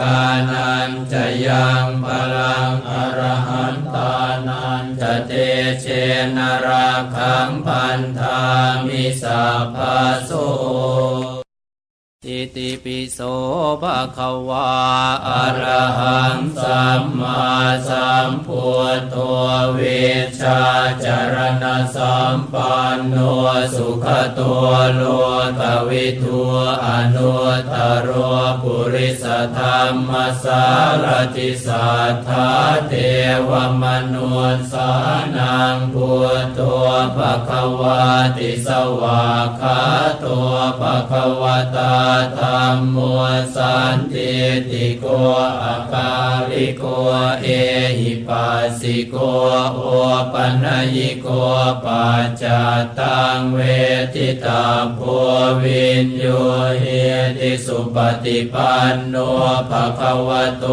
[0.00, 3.74] กานันจะยังพลังอรหัน
[5.26, 5.32] เต
[5.80, 5.86] เช
[6.36, 8.42] นราคังพันธา
[8.86, 9.78] มิสัพพ
[10.24, 10.30] โส
[12.29, 13.18] อิติปิโส
[13.83, 14.70] ภะคะวา
[15.29, 17.45] อะระหังสัมมา
[17.89, 18.66] สัมพุ
[18.97, 19.16] ทโธ
[19.75, 19.81] เว
[20.41, 20.62] ชา
[21.05, 23.16] จารณะสัมปันโน
[23.77, 24.07] สุข
[24.39, 25.03] ตัวโล
[25.61, 26.41] กวิทู
[26.87, 28.09] อนุตตรโร
[28.62, 29.25] ปุริส
[29.59, 30.11] ธรรม
[30.43, 30.64] สา
[31.05, 31.07] ร
[31.37, 32.51] ติสัทธา
[32.89, 32.93] เท
[33.49, 33.51] ว
[33.83, 34.91] มนุนสา
[35.37, 36.61] นังพุทโธ
[37.16, 38.03] ภะคะวา
[38.39, 38.68] ติส
[39.01, 39.81] วากขา
[40.25, 41.43] ตัวภะคะว
[41.77, 41.95] ตา
[42.38, 42.98] ธรรมโม
[43.56, 44.34] สันติ
[44.70, 45.04] ติโก
[45.62, 46.12] อาคา
[46.50, 46.84] ลิโก
[47.42, 47.46] เอ
[47.98, 49.14] หิปัสสิโก
[49.74, 49.80] โอ
[50.32, 51.26] ปัญญิโก
[51.84, 52.44] ปัจจ
[52.98, 53.58] ตังเว
[54.14, 55.00] ทิตาโพ
[55.62, 56.24] วินโย
[56.80, 56.84] เฮ
[57.38, 59.16] ติสุปฏิปันโน
[59.70, 60.64] ภะคะวะโต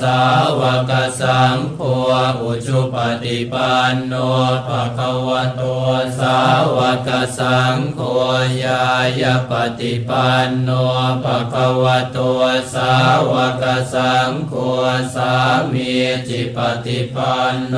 [0.00, 0.18] สา
[0.58, 1.80] วกสังโฆ
[2.40, 4.14] อุชุปฏิปันโน
[4.66, 5.62] ภะคะวะโต
[6.18, 6.38] สา
[6.76, 8.00] วกสังโฆ
[8.62, 8.82] ยา
[9.20, 10.70] ยาปฏิปันโน
[11.24, 12.18] ภะคะวะโต
[12.74, 12.92] สา
[13.30, 13.64] วก
[13.94, 14.54] สังโฆ
[15.14, 15.32] สา
[15.72, 15.92] มี
[16.28, 17.74] จิปฏิปันโน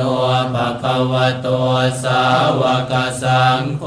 [0.53, 1.47] ภะคะวะโต
[2.03, 2.21] สา
[2.59, 2.93] วก
[3.23, 3.83] สังโฆ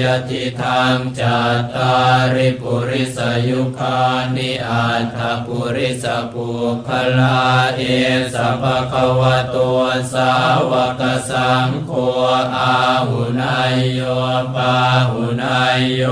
[0.00, 1.94] ยติทางจัตตา
[2.34, 4.00] ริปุริสยุคา
[4.36, 6.48] นิอัตถปุริสปุ
[6.86, 6.88] ค
[7.18, 7.40] ลา
[7.76, 7.82] เอ
[8.34, 9.56] สัพพะวะโต
[10.12, 10.32] สา
[10.70, 11.92] วกสังโฆ
[12.56, 12.74] อา
[13.08, 14.00] หุนายโย
[14.54, 14.74] ปา
[15.10, 16.02] หุนายโย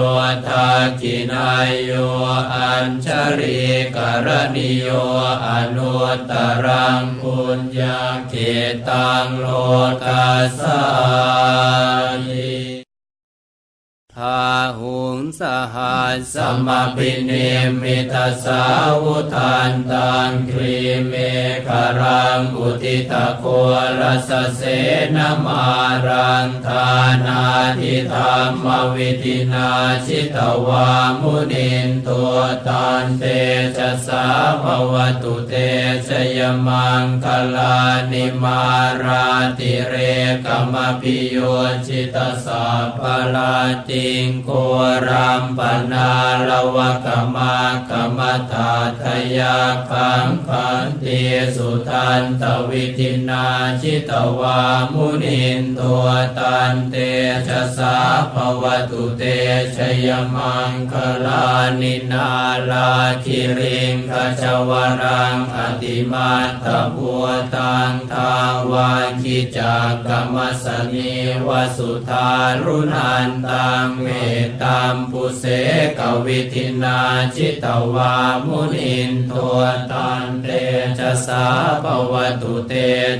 [0.46, 1.90] ทักขินายโย
[2.54, 3.08] อัญช
[3.38, 3.62] ริ
[3.96, 4.88] กรณิโย
[5.48, 6.32] อนุตต
[6.66, 8.34] รังปุญญาเข
[8.88, 9.46] ตังโล
[10.04, 10.82] กัสสา
[12.28, 12.77] นิ
[14.22, 14.44] ทา
[14.80, 15.42] หุงส
[15.74, 17.32] หัสสมปิเน
[17.82, 18.62] มิตาสา
[19.02, 21.14] วุทันตังครีเม
[21.66, 23.44] ฆรังอุทิตะโค
[24.00, 24.62] รสเส
[25.16, 25.66] นมา
[26.06, 26.88] รังทา
[27.26, 27.44] นา
[27.78, 29.70] ทิธรรมวิธินา
[30.06, 30.88] ชิตวา
[31.20, 32.36] มุนินตัว
[32.68, 33.24] ตันเต
[33.76, 34.26] ชะสา
[34.62, 35.54] ภวตุเต
[36.08, 37.78] ชยมังคลา
[38.12, 38.62] นิมา
[39.04, 39.26] รา
[39.58, 39.94] ติเร
[40.44, 41.36] กมพิโย
[41.86, 42.64] ชิตสา
[42.98, 43.00] ป
[43.34, 43.54] ลา
[43.88, 44.50] ติงโก
[45.08, 45.60] รัมป
[45.92, 46.10] นา
[46.48, 47.56] ลวะกมา
[47.90, 48.20] กรรม
[48.52, 49.04] ตาท
[49.38, 49.58] ยา
[49.90, 51.20] คังคันติ
[51.56, 53.46] สุทันตวิธินา
[53.80, 54.60] ชิตวา
[54.92, 56.06] มุนินตัว
[56.38, 56.96] ตันเต
[57.46, 57.96] ชะสา
[58.32, 59.22] ภวตุเต
[59.76, 60.94] ชยมังค
[61.24, 61.46] ลา
[61.80, 62.30] นินา
[62.70, 62.90] ลา
[63.24, 64.70] คิริงขจว
[65.02, 66.32] รังอติมา
[66.64, 68.34] ตบัวตังทา
[68.70, 68.92] วา
[69.22, 71.14] คิจากกรรมสนี
[71.46, 72.30] วสุธา
[72.64, 74.06] รุนันตังเม
[74.44, 75.44] ตตามปุเส
[75.98, 77.00] กวิธินา
[77.34, 78.14] ชิตวา
[78.46, 79.60] มุนินตัว
[79.92, 80.46] ตันเต
[80.98, 81.46] ชะสา
[81.84, 82.72] ปวตุเต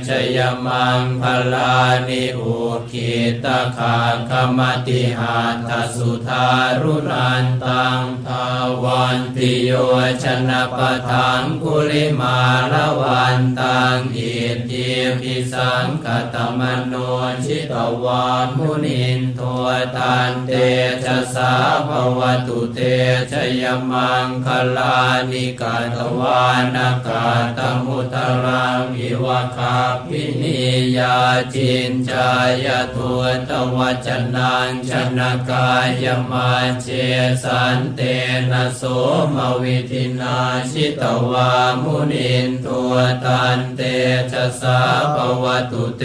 [0.07, 1.23] ชยมังพ
[1.53, 1.77] ลา
[2.07, 2.57] นิอุ
[2.91, 3.13] คิ
[3.43, 3.97] ตาคา
[4.29, 5.37] คมติหา
[5.69, 6.47] ทสุธา
[6.81, 8.45] รุนันตังทา
[8.83, 9.71] วันติโย
[10.23, 12.39] ชนะปทังกุลิมา
[12.71, 14.33] ละวันตังอิ
[14.69, 14.89] ทิ
[15.21, 16.93] พิสังกตมโน
[17.45, 17.73] ชิต
[18.03, 18.25] วา
[18.57, 19.67] มุนินตัว
[19.97, 20.53] ตันเต
[21.05, 21.51] ชะสา
[21.87, 22.79] ภวตุเต
[23.31, 24.47] ชยมังค
[24.77, 24.97] ลา
[25.31, 26.43] นิกาตวา
[26.75, 27.25] นากา
[27.57, 30.59] ตมุตรังอิวะคาพินิ
[30.97, 31.17] ยา
[31.53, 32.29] จินจา
[32.65, 33.09] ยตุ
[33.49, 35.71] ตวัจนังชนกา
[36.03, 36.49] ยมา
[36.81, 36.87] เจ
[37.43, 38.01] สันเต
[38.51, 38.81] นะโส
[39.33, 40.37] มวิธินา
[40.71, 41.51] ชิตวา
[41.83, 42.93] มุนินตัว
[43.25, 43.81] ตันเต
[44.31, 44.79] ชะสา
[45.15, 46.03] ภวตุเต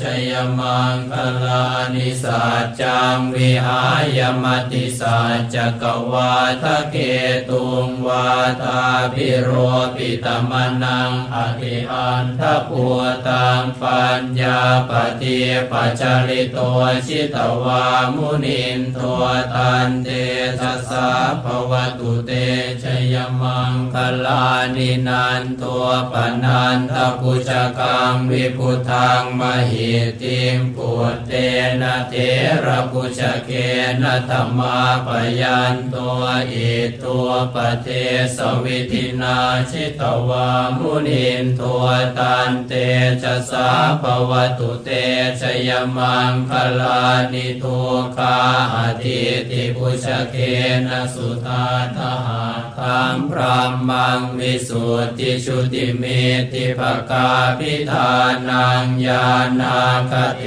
[0.00, 1.12] ชยมังค
[1.44, 3.82] ลานิสัจจังวิหา
[4.18, 5.18] ยมติสั
[5.54, 6.32] จกวา
[6.62, 6.96] ทะเก
[7.48, 8.28] ตุงวา
[8.62, 8.80] ตา
[9.12, 9.50] พิโร
[9.94, 10.52] ปิตม
[10.82, 15.40] นังอธิอันทปัวตังปัญญาปฏิ
[15.70, 16.58] ปัจจริโต
[17.06, 17.84] ชิตวา
[18.14, 19.24] มุนินตัว
[19.54, 20.08] ตันเต
[20.60, 21.08] ชะสา
[21.42, 22.32] ภวตุเต
[22.82, 24.44] ชยมังคลา
[24.76, 29.90] นินันตัวปนันทปุจกังวิพุทังมหิ
[30.20, 31.32] ติมปุตเต
[31.80, 32.14] นะเท
[32.64, 33.50] ระปุจเก
[34.02, 35.08] นะธรรมาป
[35.40, 36.22] ยันตัว
[36.52, 36.70] อิ
[37.04, 37.88] ตัวปเท
[38.36, 39.38] สวิธินา
[39.70, 41.86] ชิตวามุนินตัว
[42.18, 42.72] ตันเต
[43.22, 43.68] ชะสา
[44.02, 44.90] ภวตุเต
[45.40, 47.80] ชยมังคลานิทุ
[48.16, 48.36] คา
[48.74, 49.20] อธิ
[49.50, 50.36] ติปุชเก
[50.86, 51.64] นะสุตา
[51.96, 52.44] ทหา
[52.78, 56.04] คังพรามังวิสุทธิชุติเม
[56.52, 56.80] ติภ
[57.10, 57.28] กา
[57.58, 58.10] พิธา
[58.48, 59.26] นังญา
[59.60, 59.78] ณา
[60.10, 60.42] คเท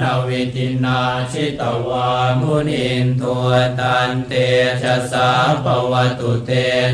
[0.00, 1.00] นวิธินา
[1.32, 2.08] ชิตวา
[2.40, 4.32] มุนินตัวตันเต
[4.82, 5.30] ชะสา
[5.64, 6.50] ปวตุเต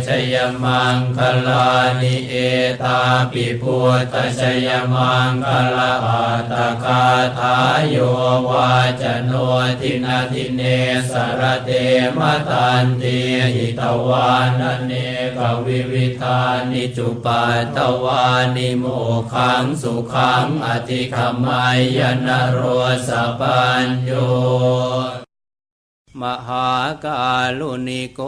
[0.07, 0.35] ชย
[0.65, 1.69] มังคลา
[2.01, 2.35] นิเอ
[2.83, 3.01] ตา
[3.33, 7.05] ปิพุทธชยมังคลาอัตคา
[7.39, 7.97] ทายโย
[8.49, 9.33] วาจโน
[9.81, 10.63] ทินาทิเน
[11.13, 11.71] สรเต
[12.19, 12.21] ม
[12.51, 13.19] ตันติ
[13.55, 14.93] หิตวานเน
[15.37, 18.27] กวิวิธานิจุปัตตวา
[18.57, 18.85] นิโม
[19.33, 21.65] ขังสุขังอธิขมา
[21.99, 22.61] ยนโร
[23.09, 23.11] ส
[23.41, 25.28] ปัญโย
[26.23, 26.71] มหา
[27.05, 28.21] กาลุนิโก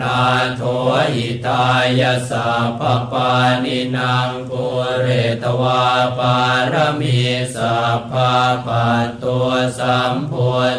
[0.00, 0.20] นา
[0.56, 0.62] โท
[1.14, 1.66] หิตา
[2.00, 2.82] ยสัพพ
[3.12, 3.32] ปา
[3.64, 4.64] นินางปุ
[5.00, 5.08] เร
[5.42, 5.84] ตวา
[6.18, 6.36] ปา
[6.72, 7.18] รมี
[7.54, 10.32] สัพพะปัตตัวสัมโพ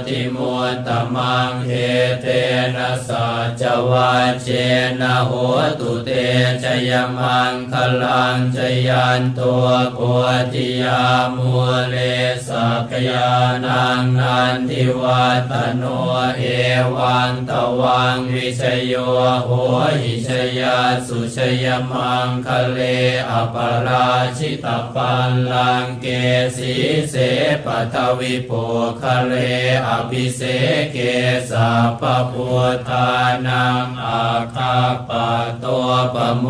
[0.08, 1.72] ธิมุตตมังเฮ
[2.22, 2.26] เต
[2.76, 3.28] นะสั
[3.62, 4.49] จวัจเจ
[5.01, 5.32] นะโห
[5.80, 6.10] ตุเต
[6.64, 9.99] ชยมังคลังชยันตัวโพ
[10.53, 11.03] ธิยา
[11.36, 11.53] มุ
[11.89, 11.95] เล
[12.47, 13.30] สักยา
[13.66, 15.84] นังนันทิวัตโน
[16.38, 16.43] เอ
[16.95, 18.93] วังตวังวิชโย
[19.45, 19.50] โห
[20.02, 20.30] หิช
[20.60, 20.78] ยา
[21.08, 22.80] สุชยมังคะเล
[23.30, 23.56] อป
[23.88, 26.06] ราชิตปันลังเก
[26.58, 26.74] สี
[27.10, 27.16] เส
[27.66, 28.52] ปทวิโป
[29.02, 29.34] คะเล
[29.88, 30.41] อภิเส
[30.93, 30.98] เก
[31.52, 33.10] สัพพุทธา
[33.48, 34.26] นังอา
[34.56, 34.78] คา
[35.10, 35.30] ปะ
[35.64, 36.45] ตัวปโม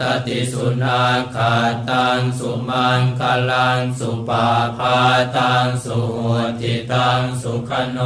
[0.00, 1.02] ตติสุนา
[1.34, 1.54] คา
[1.90, 4.48] ตังสุมังคลังสุปา
[4.78, 4.98] พา
[5.36, 7.98] ตังสุหุติตังสุขโน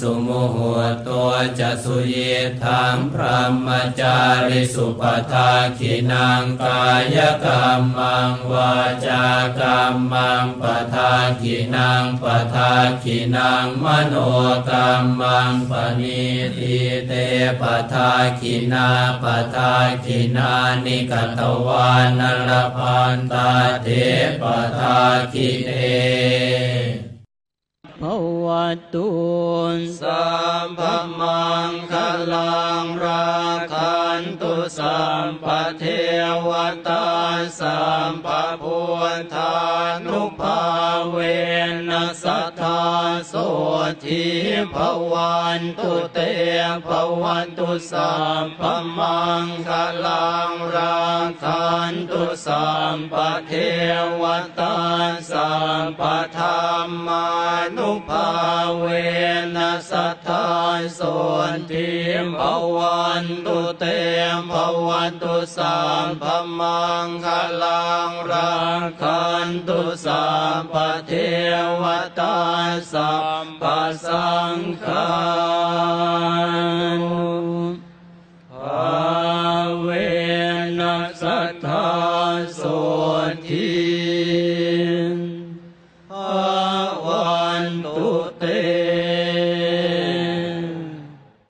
[0.00, 0.72] สุมุหุ
[1.08, 2.16] ตัวจะสุเย
[2.64, 3.68] ทังพระม
[4.00, 4.18] จา
[4.48, 6.84] ริสุปทาขินังกา
[7.16, 8.74] ยกรรมังวา
[9.06, 9.24] จา
[9.60, 10.62] กรรมังป
[10.94, 12.24] ทาขินังป
[12.54, 12.72] ทา
[13.02, 14.14] ขินังมโน
[14.68, 16.24] กรรมังปณิ
[16.56, 17.12] ทิเต
[17.60, 18.88] ปทาขินา
[19.22, 19.24] ป
[19.54, 19.72] ทา
[20.04, 20.52] ขินา
[20.84, 23.50] นิกตวานรพันตา
[23.82, 23.88] เท
[24.40, 24.42] ป
[24.78, 24.98] ทา
[25.32, 27.03] ขิเน
[28.02, 28.04] ภ
[28.44, 28.46] ว
[28.94, 29.10] ตุ
[29.76, 30.24] นสั
[30.64, 30.80] มภ
[31.20, 31.94] มังค
[32.32, 33.34] ลังรา
[33.72, 35.46] คันตุสัมป
[35.78, 35.84] เท
[36.48, 36.50] ว
[36.88, 37.06] ตา
[37.60, 37.78] สั
[38.10, 38.26] มป
[38.62, 38.80] พุ
[39.18, 39.54] ทธา
[40.04, 40.60] นุภา
[41.10, 41.18] เว
[41.90, 42.78] นัสตา
[43.28, 43.34] โส
[44.04, 44.24] ทิ
[44.74, 44.76] ภ
[45.12, 46.18] วันตุเต
[46.86, 46.88] ภ
[47.22, 48.12] วันตุสั
[48.42, 48.60] มภ
[48.98, 49.70] มังค
[50.06, 51.04] ลังรา
[51.42, 53.14] คันตุสัมป
[53.46, 53.52] เท
[54.20, 54.22] ว
[54.58, 54.76] ตา
[55.30, 55.50] สั
[55.82, 56.02] มป
[56.36, 56.44] ธร
[56.86, 57.26] รมา
[57.76, 58.28] นุภา
[58.78, 58.86] เว
[59.56, 60.46] นัสทธา
[60.94, 61.00] โส
[61.70, 61.90] ทิ
[62.38, 62.40] ภ
[62.76, 63.84] วันตุเต
[64.50, 64.52] ภ
[64.88, 66.24] วันตุสัมภ
[66.58, 67.26] มังค
[67.62, 68.54] ลังรา
[69.02, 70.24] คันตุสั
[70.58, 70.74] มป
[71.06, 71.12] เท
[71.82, 71.84] ว
[72.20, 72.53] ตา
[72.92, 73.64] สัพพ
[74.06, 75.14] สังฆา